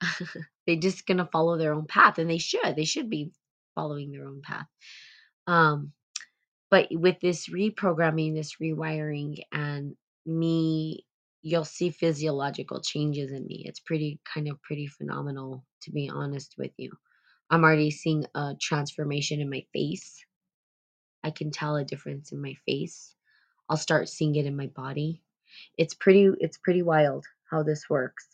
They're 0.66 0.76
just 0.76 1.06
gonna 1.06 1.28
follow 1.32 1.58
their 1.58 1.74
own 1.74 1.86
path, 1.86 2.18
and 2.18 2.30
they 2.30 2.38
should. 2.38 2.76
They 2.76 2.84
should 2.84 3.10
be 3.10 3.32
following 3.74 4.10
their 4.10 4.26
own 4.26 4.42
path. 4.42 4.66
Um, 5.46 5.92
but 6.70 6.88
with 6.90 7.20
this 7.20 7.48
reprogramming, 7.48 8.34
this 8.34 8.56
rewiring, 8.62 9.42
and 9.52 9.96
me, 10.26 11.04
you'll 11.42 11.64
see 11.64 11.90
physiological 11.90 12.80
changes 12.80 13.32
in 13.32 13.46
me. 13.46 13.64
It's 13.66 13.80
pretty 13.80 14.20
kind 14.32 14.48
of 14.48 14.62
pretty 14.62 14.86
phenomenal, 14.86 15.64
to 15.82 15.90
be 15.90 16.08
honest 16.08 16.54
with 16.58 16.72
you. 16.76 16.92
I'm 17.50 17.64
already 17.64 17.90
seeing 17.90 18.26
a 18.34 18.54
transformation 18.60 19.40
in 19.40 19.50
my 19.50 19.64
face. 19.72 20.24
I 21.24 21.30
can 21.30 21.50
tell 21.50 21.76
a 21.76 21.84
difference 21.84 22.32
in 22.32 22.40
my 22.40 22.54
face. 22.66 23.14
I'll 23.68 23.76
start 23.76 24.08
seeing 24.08 24.36
it 24.36 24.46
in 24.46 24.56
my 24.56 24.68
body. 24.68 25.22
It's 25.76 25.94
pretty 25.94 26.30
it's 26.38 26.58
pretty 26.58 26.82
wild 26.82 27.24
how 27.50 27.62
this 27.64 27.90
works. 27.90 28.28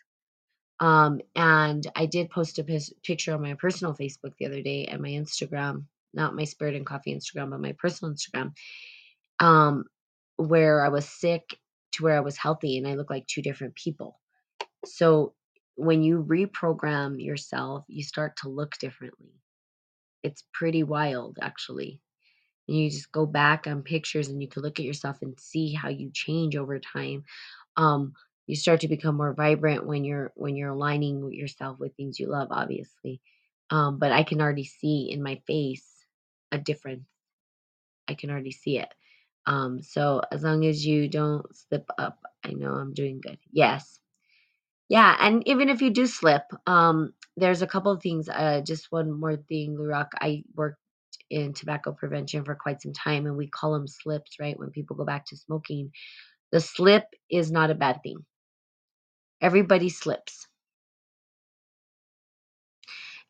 Um, 0.79 1.21
and 1.35 1.87
I 1.97 2.07
did 2.07 2.31
post 2.31 2.59
a 2.59 2.65
picture 3.05 3.35
on 3.35 3.43
my 3.43 3.55
personal 3.55 3.95
Facebook 3.95 4.35
the 4.39 4.47
other 4.47 4.63
day 4.63 4.85
and 4.87 5.01
my 5.01 5.09
Instagram, 5.09 5.85
not 6.13 6.37
my 6.37 6.45
Spirit 6.45 6.75
and 6.75 6.85
Coffee 6.85 7.15
Instagram, 7.15 7.51
but 7.51 7.61
my 7.61 7.73
personal 7.73 8.15
Instagram 8.15 8.53
um, 9.41 9.85
where 10.37 10.85
I 10.85 10.89
was 10.89 11.09
sick 11.09 11.59
to 11.93 12.05
where 12.05 12.17
I 12.17 12.21
was 12.21 12.37
healthy, 12.37 12.79
and 12.79 12.87
I 12.87 12.95
look 12.95 13.11
like 13.11 13.27
two 13.27 13.43
different 13.43 13.75
people. 13.75 14.19
So 14.85 15.35
when 15.77 16.03
you 16.03 16.23
reprogram 16.23 17.23
yourself, 17.23 17.85
you 17.89 18.03
start 18.03 18.37
to 18.39 18.49
look 18.49 18.77
differently. 18.79 19.33
It's 20.23 20.45
pretty 20.53 20.83
wild, 20.83 21.39
actually. 21.41 22.01
And 22.69 22.77
you 22.77 22.91
just 22.91 23.13
go 23.13 23.27
back 23.27 23.67
on 23.67 23.83
pictures 23.83 24.29
and 24.29 24.43
you 24.43 24.49
can 24.49 24.63
look 24.63 24.81
at 24.81 24.87
yourself 24.87 25.19
and 25.23 25.39
see 25.39 25.73
how 25.73 25.89
you 25.89 26.11
change 26.13 26.57
over 26.57 26.79
time. 26.81 27.25
Um, 27.77 28.15
you 28.47 28.57
start 28.57 28.81
to 28.81 28.89
become 28.89 29.17
more 29.17 29.35
vibrant 29.35 29.87
when 29.87 30.05
you're 30.05 30.33
when 30.37 30.57
you're 30.57 30.71
aligning 30.71 31.33
yourself 31.33 31.79
with 31.81 31.97
things 31.97 32.21
you 32.21 32.29
love, 32.29 32.49
obviously. 32.51 33.21
Um, 33.71 33.99
but 33.99 34.13
I 34.13 34.23
can 34.25 34.41
already 34.41 34.65
see 34.65 35.11
in 35.13 35.23
my 35.23 35.41
face 35.47 35.87
a 36.53 36.59
difference 36.59 37.07
I 38.09 38.15
can 38.15 38.31
already 38.31 38.53
see 38.53 38.79
it. 38.79 38.89
Um, 39.47 39.83
so 39.83 40.23
as 40.33 40.43
long 40.43 40.65
as 40.67 40.85
you 40.85 41.09
don't 41.09 41.45
slip 41.57 41.89
up, 41.99 42.19
I 42.45 42.53
know 42.53 42.73
I'm 42.73 42.95
doing 42.95 43.21
good. 43.21 43.39
Yes. 43.53 44.01
Yeah, 44.89 45.17
and 45.21 45.47
even 45.49 45.69
if 45.71 45.83
you 45.83 45.91
do 45.91 46.07
slip, 46.07 46.43
um, 46.67 47.15
there's 47.37 47.63
a 47.63 47.67
couple 47.67 47.93
of 47.93 48.03
things. 48.03 48.29
Uh, 48.29 48.63
just 48.67 48.93
one 48.93 49.13
more 49.13 49.37
thing, 49.37 49.77
Lurak. 49.77 50.09
I 50.21 50.45
worked 50.55 50.79
in 51.31 51.55
tobacco 51.55 51.93
prevention 51.93 52.45
for 52.45 52.55
quite 52.55 52.83
some 52.83 52.93
time, 52.93 53.27
and 53.27 53.37
we 53.37 53.49
call 53.49 53.73
them 53.73 53.89
slips, 53.89 54.37
right? 54.41 54.59
When 54.59 54.71
people 54.71 54.97
go 54.97 55.05
back 55.05 55.27
to 55.27 55.37
smoking, 55.37 55.91
the 56.53 56.61
slip 56.61 57.05
is 57.31 57.53
not 57.53 57.71
a 57.71 57.75
bad 57.77 58.01
thing. 58.05 58.25
Everybody 59.41 59.89
slips, 59.91 60.47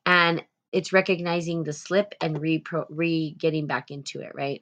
and 0.06 0.44
it's 0.72 0.92
recognizing 0.92 1.64
the 1.64 1.72
slip 1.72 2.14
and 2.22 2.40
re 2.40 2.62
re 2.90 3.36
getting 3.38 3.66
back 3.66 3.90
into 3.90 4.20
it, 4.20 4.32
right? 4.34 4.60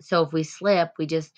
So 0.00 0.22
if 0.24 0.32
we 0.32 0.44
slip, 0.44 0.92
we 0.98 1.06
just 1.06 1.32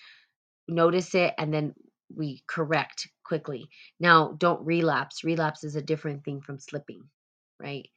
notice 0.68 1.14
it 1.14 1.34
and 1.38 1.52
then 1.52 1.74
we 2.14 2.42
correct 2.46 3.08
quickly. 3.24 3.68
Now, 4.00 4.34
don't 4.38 4.64
relapse. 4.64 5.24
Relapse 5.24 5.64
is 5.64 5.76
a 5.76 5.82
different 5.82 6.24
thing 6.24 6.40
from 6.40 6.58
slipping, 6.58 7.02
right? 7.60 7.88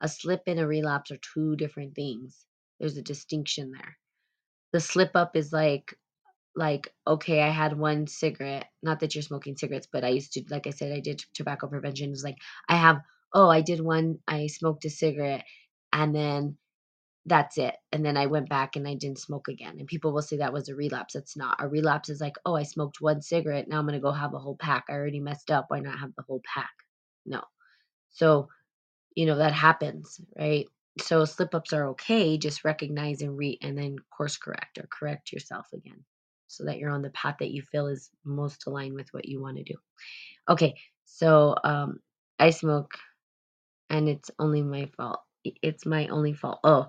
A 0.00 0.08
slip 0.08 0.42
and 0.46 0.60
a 0.60 0.66
relapse 0.66 1.10
are 1.10 1.18
two 1.34 1.56
different 1.56 1.94
things. 1.94 2.46
There's 2.80 2.96
a 2.96 3.02
distinction 3.02 3.72
there. 3.72 3.96
The 4.72 4.80
slip 4.80 5.12
up 5.14 5.36
is 5.36 5.52
like 5.52 5.94
like 6.56 6.92
okay, 7.06 7.42
I 7.42 7.50
had 7.50 7.78
one 7.78 8.06
cigarette. 8.06 8.66
Not 8.82 9.00
that 9.00 9.14
you're 9.14 9.22
smoking 9.22 9.56
cigarettes, 9.56 9.88
but 9.92 10.04
I 10.04 10.08
used 10.08 10.32
to 10.32 10.44
like 10.50 10.66
I 10.66 10.70
said 10.70 10.92
I 10.92 11.00
did 11.00 11.22
tobacco 11.34 11.68
prevention. 11.68 12.10
It's 12.10 12.24
like 12.24 12.38
I 12.68 12.76
have 12.76 13.00
oh, 13.34 13.48
I 13.50 13.60
did 13.60 13.80
one 13.80 14.18
I 14.26 14.46
smoked 14.48 14.84
a 14.86 14.90
cigarette 14.90 15.44
and 15.92 16.14
then 16.14 16.56
that's 17.26 17.58
it. 17.58 17.74
And 17.92 18.04
then 18.04 18.16
I 18.16 18.26
went 18.26 18.48
back 18.48 18.76
and 18.76 18.86
I 18.88 18.94
didn't 18.94 19.18
smoke 19.18 19.48
again. 19.48 19.76
And 19.78 19.88
people 19.88 20.12
will 20.12 20.22
say 20.22 20.38
that 20.38 20.52
was 20.52 20.68
a 20.68 20.76
relapse. 20.76 21.16
It's 21.16 21.36
not. 21.36 21.56
A 21.60 21.68
relapse 21.68 22.08
is 22.08 22.20
like, 22.20 22.36
oh, 22.46 22.54
I 22.54 22.62
smoked 22.62 23.00
one 23.00 23.20
cigarette. 23.20 23.68
Now 23.68 23.78
I'm 23.78 23.86
going 23.86 23.94
to 23.94 24.00
go 24.00 24.12
have 24.12 24.32
a 24.32 24.38
whole 24.38 24.56
pack. 24.56 24.84
I 24.88 24.92
already 24.92 25.20
messed 25.20 25.50
up. 25.50 25.66
Why 25.68 25.80
not 25.80 25.98
have 25.98 26.12
the 26.16 26.22
whole 26.22 26.40
pack? 26.54 26.70
No. 27.26 27.42
So, 28.10 28.48
you 29.16 29.26
know, 29.26 29.38
that 29.38 29.52
happens, 29.52 30.20
right? 30.38 30.66
So 31.00 31.24
slip 31.24 31.54
ups 31.54 31.72
are 31.72 31.88
okay. 31.88 32.38
Just 32.38 32.64
recognize 32.64 33.22
and 33.22 33.36
re 33.36 33.58
and 33.60 33.76
then 33.76 33.96
course 34.16 34.36
correct 34.36 34.78
or 34.78 34.88
correct 34.90 35.32
yourself 35.32 35.66
again 35.74 36.04
so 36.48 36.64
that 36.64 36.78
you're 36.78 36.90
on 36.90 37.02
the 37.02 37.10
path 37.10 37.36
that 37.40 37.50
you 37.50 37.62
feel 37.62 37.86
is 37.88 38.10
most 38.24 38.66
aligned 38.66 38.94
with 38.94 39.08
what 39.12 39.26
you 39.28 39.40
want 39.40 39.56
to 39.58 39.64
do. 39.64 39.74
Okay. 40.48 40.74
So, 41.04 41.56
um, 41.64 42.00
I 42.38 42.50
smoke 42.50 42.92
and 43.90 44.08
it's 44.08 44.30
only 44.38 44.62
my 44.62 44.86
fault. 44.96 45.20
It's 45.44 45.86
my 45.86 46.08
only 46.08 46.32
fault. 46.34 46.60
Oh, 46.64 46.86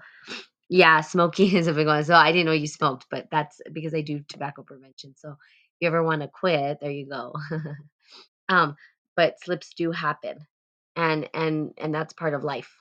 yeah, 0.70 1.02
smoking 1.02 1.56
is 1.56 1.68
a 1.68 1.74
big 1.74 1.88
one. 1.88 2.04
So 2.04 2.16
I 2.16 2.32
didn't 2.32 2.46
know 2.46 2.52
you 2.52 2.68
smoked, 2.68 3.06
but 3.10 3.28
that's 3.32 3.62
because 3.72 3.94
I 3.94 4.02
do 4.02 4.22
tobacco 4.28 4.64
prevention. 4.64 5.14
So 5.18 5.30
if 5.32 5.36
you 5.82 5.88
ever 5.88 6.04
want 6.04 6.22
to 6.22 6.28
quit, 6.28 6.80
there 6.82 6.92
you 6.92 7.08
go. 7.10 7.34
um, 8.50 8.76
but 9.16 9.40
slips 9.44 9.74
do 9.74 9.92
happen, 9.92 10.38
and 10.96 11.30
and 11.34 11.72
and 11.78 11.94
that's 11.94 12.14
part 12.14 12.34
of 12.34 12.44
life. 12.44 12.72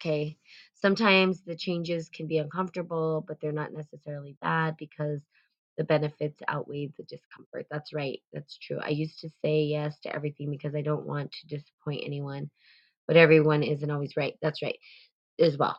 Okay. 0.00 0.36
Sometimes 0.74 1.42
the 1.42 1.56
changes 1.56 2.10
can 2.10 2.26
be 2.26 2.38
uncomfortable, 2.38 3.24
but 3.26 3.40
they're 3.40 3.52
not 3.52 3.72
necessarily 3.72 4.36
bad 4.42 4.76
because 4.78 5.22
the 5.76 5.84
benefits 5.84 6.40
outweigh 6.48 6.92
the 6.96 7.04
discomfort. 7.04 7.66
That's 7.70 7.92
right. 7.92 8.20
That's 8.32 8.56
true. 8.58 8.78
I 8.82 8.90
used 8.90 9.20
to 9.20 9.30
say 9.44 9.62
yes 9.64 9.98
to 10.00 10.14
everything 10.14 10.50
because 10.50 10.74
I 10.74 10.82
don't 10.82 11.06
want 11.06 11.32
to 11.32 11.46
disappoint 11.46 12.02
anyone, 12.04 12.50
but 13.06 13.16
everyone 13.16 13.62
isn't 13.62 13.90
always 13.90 14.16
right. 14.16 14.34
That's 14.42 14.62
right 14.62 14.78
as 15.38 15.56
well. 15.56 15.78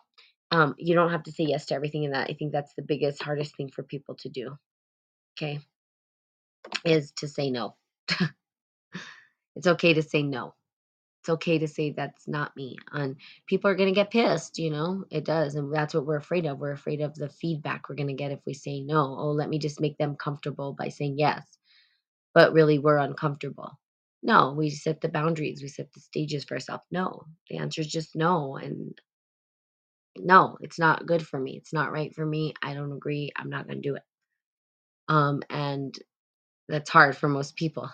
Um, 0.51 0.75
you 0.77 0.95
don't 0.95 1.11
have 1.11 1.23
to 1.23 1.31
say 1.31 1.43
yes 1.43 1.65
to 1.67 1.75
everything 1.75 2.03
in 2.03 2.11
that. 2.11 2.29
I 2.29 2.33
think 2.33 2.51
that's 2.51 2.73
the 2.75 2.83
biggest, 2.83 3.21
hardest 3.21 3.55
thing 3.57 3.69
for 3.69 3.83
people 3.83 4.15
to 4.15 4.29
do. 4.29 4.57
Okay. 5.37 5.59
Is 6.85 7.11
to 7.17 7.27
say 7.27 7.51
no. 7.51 7.75
it's 9.55 9.67
okay 9.67 9.93
to 9.93 10.01
say 10.01 10.23
no. 10.23 10.53
It's 11.27 11.33
okay 11.35 11.59
to 11.59 11.67
say 11.67 11.91
that's 11.91 12.27
not 12.27 12.55
me. 12.55 12.77
And 12.93 13.17
people 13.47 13.69
are 13.69 13.75
going 13.75 13.89
to 13.89 13.95
get 13.95 14.11
pissed, 14.11 14.59
you 14.59 14.71
know, 14.71 15.05
it 15.11 15.25
does. 15.25 15.55
And 15.55 15.73
that's 15.73 15.93
what 15.93 16.05
we're 16.05 16.17
afraid 16.17 16.45
of. 16.45 16.59
We're 16.59 16.71
afraid 16.71 17.01
of 17.01 17.15
the 17.15 17.29
feedback 17.29 17.89
we're 17.89 17.95
going 17.95 18.07
to 18.07 18.13
get 18.13 18.31
if 18.31 18.39
we 18.47 18.53
say 18.55 18.81
no. 18.81 19.17
Oh, 19.19 19.31
let 19.31 19.49
me 19.49 19.59
just 19.59 19.81
make 19.81 19.97
them 19.97 20.15
comfortable 20.15 20.73
by 20.73 20.89
saying 20.89 21.15
yes. 21.19 21.45
But 22.33 22.53
really, 22.53 22.79
we're 22.79 22.97
uncomfortable. 22.99 23.79
No, 24.23 24.53
we 24.53 24.69
set 24.71 25.01
the 25.01 25.09
boundaries, 25.09 25.61
we 25.61 25.69
set 25.69 25.93
the 25.93 26.01
stages 26.01 26.45
for 26.45 26.55
ourselves. 26.55 26.85
No, 26.91 27.25
the 27.49 27.57
answer 27.57 27.81
is 27.81 27.87
just 27.87 28.15
no. 28.15 28.57
And 28.57 28.93
No, 30.17 30.57
it's 30.61 30.79
not 30.79 31.05
good 31.05 31.25
for 31.25 31.39
me. 31.39 31.57
It's 31.57 31.73
not 31.73 31.91
right 31.91 32.13
for 32.13 32.25
me. 32.25 32.53
I 32.61 32.73
don't 32.73 32.91
agree. 32.91 33.31
I'm 33.35 33.49
not 33.49 33.67
going 33.67 33.81
to 33.81 33.89
do 33.89 33.95
it. 33.95 34.03
Um, 35.09 35.43
and 35.49 35.95
that's 36.69 36.89
hard 36.91 37.17
for 37.17 37.29
most 37.29 37.57
people. 37.57 37.89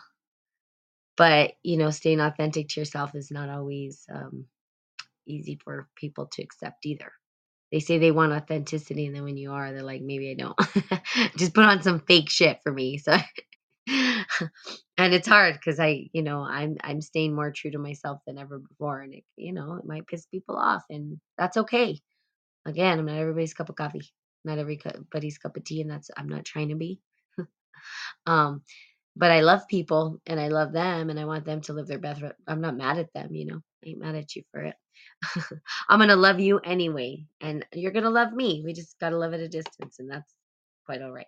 But, 1.18 1.53
you 1.64 1.78
know, 1.78 1.91
staying 1.91 2.22
authentic 2.22 2.70
to 2.70 2.82
yourself 2.82 3.16
is 3.16 3.32
not 3.32 3.49
always 3.49 4.05
um, 4.14 4.45
easy 5.28 5.59
for 5.64 5.89
people 5.95 6.28
to 6.34 6.43
accept 6.43 6.86
either. 6.86 7.11
They 7.72 7.80
say 7.80 7.97
they 7.97 8.11
want 8.11 8.34
authenticity, 8.34 9.07
and 9.07 9.16
then 9.16 9.24
when 9.24 9.38
you 9.38 9.51
are, 9.51 9.74
they're 9.74 9.84
like, 9.84 10.01
maybe 10.01 10.32
I 10.32 10.36
don't. 10.36 10.57
Just 11.38 11.55
put 11.55 11.66
on 11.66 11.82
some 11.82 12.01
fake 12.01 12.30
shit 12.30 12.59
for 12.64 12.72
me. 12.72 12.99
So, 12.99 13.14
and 13.88 15.14
it's 15.14 15.28
hard 15.28 15.55
because 15.55 15.80
I, 15.80 16.07
you 16.14 16.22
know, 16.22 16.41
I'm 16.43 16.78
I'm 16.84 17.01
staying 17.01 17.36
more 17.36 17.51
true 17.51 17.72
to 17.72 17.80
myself 17.80 18.20
than 18.28 18.38
ever 18.38 18.59
before, 18.59 19.01
and 19.01 19.16
it, 19.16 19.24
you 19.38 19.53
know, 19.53 19.74
it 19.76 19.86
might 19.86 20.07
piss 20.07 20.28
people 20.28 20.55
off, 20.55 20.84
and 20.89 21.20
that's 21.38 21.57
okay. 21.57 21.99
Again, 22.66 22.99
I'm 22.99 23.05
not 23.07 23.18
everybody's 23.18 23.55
cup 23.55 23.70
of 23.70 23.76
coffee, 23.76 24.09
not 24.45 24.59
everybody's 24.59 25.39
cup 25.39 25.57
of 25.57 25.64
tea, 25.66 25.82
and 25.82 25.89
that's 25.91 26.11
I'm 26.16 26.30
not 26.30 26.45
trying 26.45 26.70
to 26.70 26.76
be. 26.76 26.99
Um, 28.28 28.61
but 29.16 29.32
I 29.32 29.41
love 29.41 29.68
people 29.68 30.20
and 30.28 30.39
I 30.39 30.47
love 30.47 30.72
them 30.72 31.09
and 31.09 31.20
I 31.20 31.26
want 31.26 31.45
them 31.45 31.61
to 31.61 31.74
live 31.74 31.88
their 31.88 31.99
best. 31.99 32.24
I'm 32.47 32.61
not 32.61 32.78
mad 32.78 32.97
at 32.97 33.14
them, 33.14 33.34
you 33.34 33.45
know. 33.45 33.61
I 33.84 33.89
ain't 33.89 33.99
mad 33.99 34.16
at 34.16 34.36
you 34.36 34.43
for 34.51 34.61
it. 34.61 34.76
I'm 35.89 35.99
gonna 35.99 36.16
love 36.16 36.39
you 36.39 36.59
anyway, 36.59 37.26
and 37.41 37.66
you're 37.74 37.91
gonna 37.91 38.09
love 38.09 38.34
me. 38.34 38.61
We 38.66 38.74
just 38.74 38.99
gotta 38.99 39.18
love 39.18 39.34
at 39.34 39.39
a 39.39 39.47
distance, 39.47 39.99
and 39.99 40.09
that's 40.09 40.34
quite 40.86 41.01
all 41.01 41.11
right. 41.11 41.28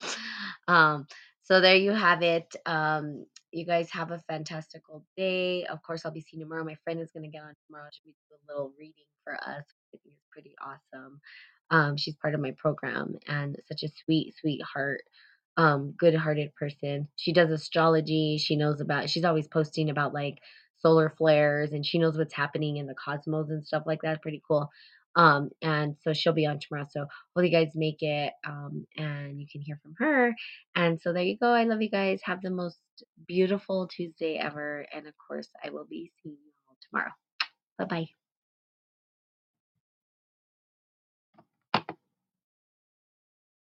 um, 0.68 1.06
so 1.42 1.60
there 1.60 1.76
you 1.76 1.92
have 1.92 2.22
it. 2.22 2.54
Um, 2.66 3.24
you 3.52 3.64
guys 3.64 3.90
have 3.90 4.10
a 4.10 4.22
fantastical 4.28 5.04
day. 5.16 5.64
Of 5.64 5.82
course, 5.82 6.04
I'll 6.04 6.12
be 6.12 6.20
seeing 6.20 6.40
you 6.40 6.46
tomorrow. 6.46 6.64
My 6.64 6.76
friend 6.84 7.00
is 7.00 7.10
gonna 7.12 7.28
get 7.28 7.42
on 7.42 7.54
tomorrow. 7.66 7.88
She'll 7.92 8.12
be 8.12 8.16
doing 8.28 8.40
a 8.48 8.52
little 8.52 8.72
reading 8.78 9.06
for 9.24 9.34
us. 9.34 9.64
It's 9.92 10.04
pretty 10.30 10.54
awesome. 10.62 11.20
Um, 11.70 11.96
she's 11.96 12.16
part 12.16 12.34
of 12.34 12.40
my 12.40 12.52
program 12.58 13.16
and 13.26 13.56
such 13.68 13.82
a 13.82 13.88
sweet, 14.04 14.34
sweetheart 14.40 15.02
um 15.58 15.92
good-hearted 15.98 16.54
person. 16.54 17.08
She 17.16 17.34
does 17.34 17.50
astrology. 17.50 18.38
She 18.38 18.56
knows 18.56 18.80
about 18.80 19.10
she's 19.10 19.24
always 19.24 19.48
posting 19.48 19.90
about 19.90 20.14
like 20.14 20.38
solar 20.78 21.10
flares 21.18 21.72
and 21.72 21.84
she 21.84 21.98
knows 21.98 22.16
what's 22.16 22.34
happening 22.34 22.78
in 22.78 22.86
the 22.86 22.94
cosmos 22.94 23.50
and 23.50 23.66
stuff 23.66 23.82
like 23.86 24.02
that. 24.02 24.22
Pretty 24.22 24.42
cool. 24.48 24.70
Um 25.16 25.50
and 25.60 25.96
so 26.02 26.14
she'll 26.14 26.32
be 26.32 26.46
on 26.46 26.60
tomorrow. 26.60 26.86
So 26.90 27.06
hope 27.36 27.44
you 27.44 27.50
guys 27.50 27.72
make 27.74 28.02
it 28.02 28.32
um 28.46 28.86
and 28.96 29.40
you 29.40 29.48
can 29.50 29.60
hear 29.60 29.78
from 29.82 29.96
her. 29.98 30.34
And 30.76 31.00
so 31.00 31.12
there 31.12 31.24
you 31.24 31.36
go. 31.36 31.52
I 31.52 31.64
love 31.64 31.82
you 31.82 31.90
guys. 31.90 32.20
Have 32.22 32.40
the 32.42 32.50
most 32.50 32.78
beautiful 33.26 33.88
Tuesday 33.88 34.36
ever 34.38 34.86
and 34.94 35.08
of 35.08 35.14
course 35.26 35.50
I 35.64 35.70
will 35.70 35.86
be 35.90 36.12
seeing 36.22 36.36
you 36.36 36.52
all 36.68 36.76
tomorrow. 36.88 37.12
Bye-bye. 37.78 38.27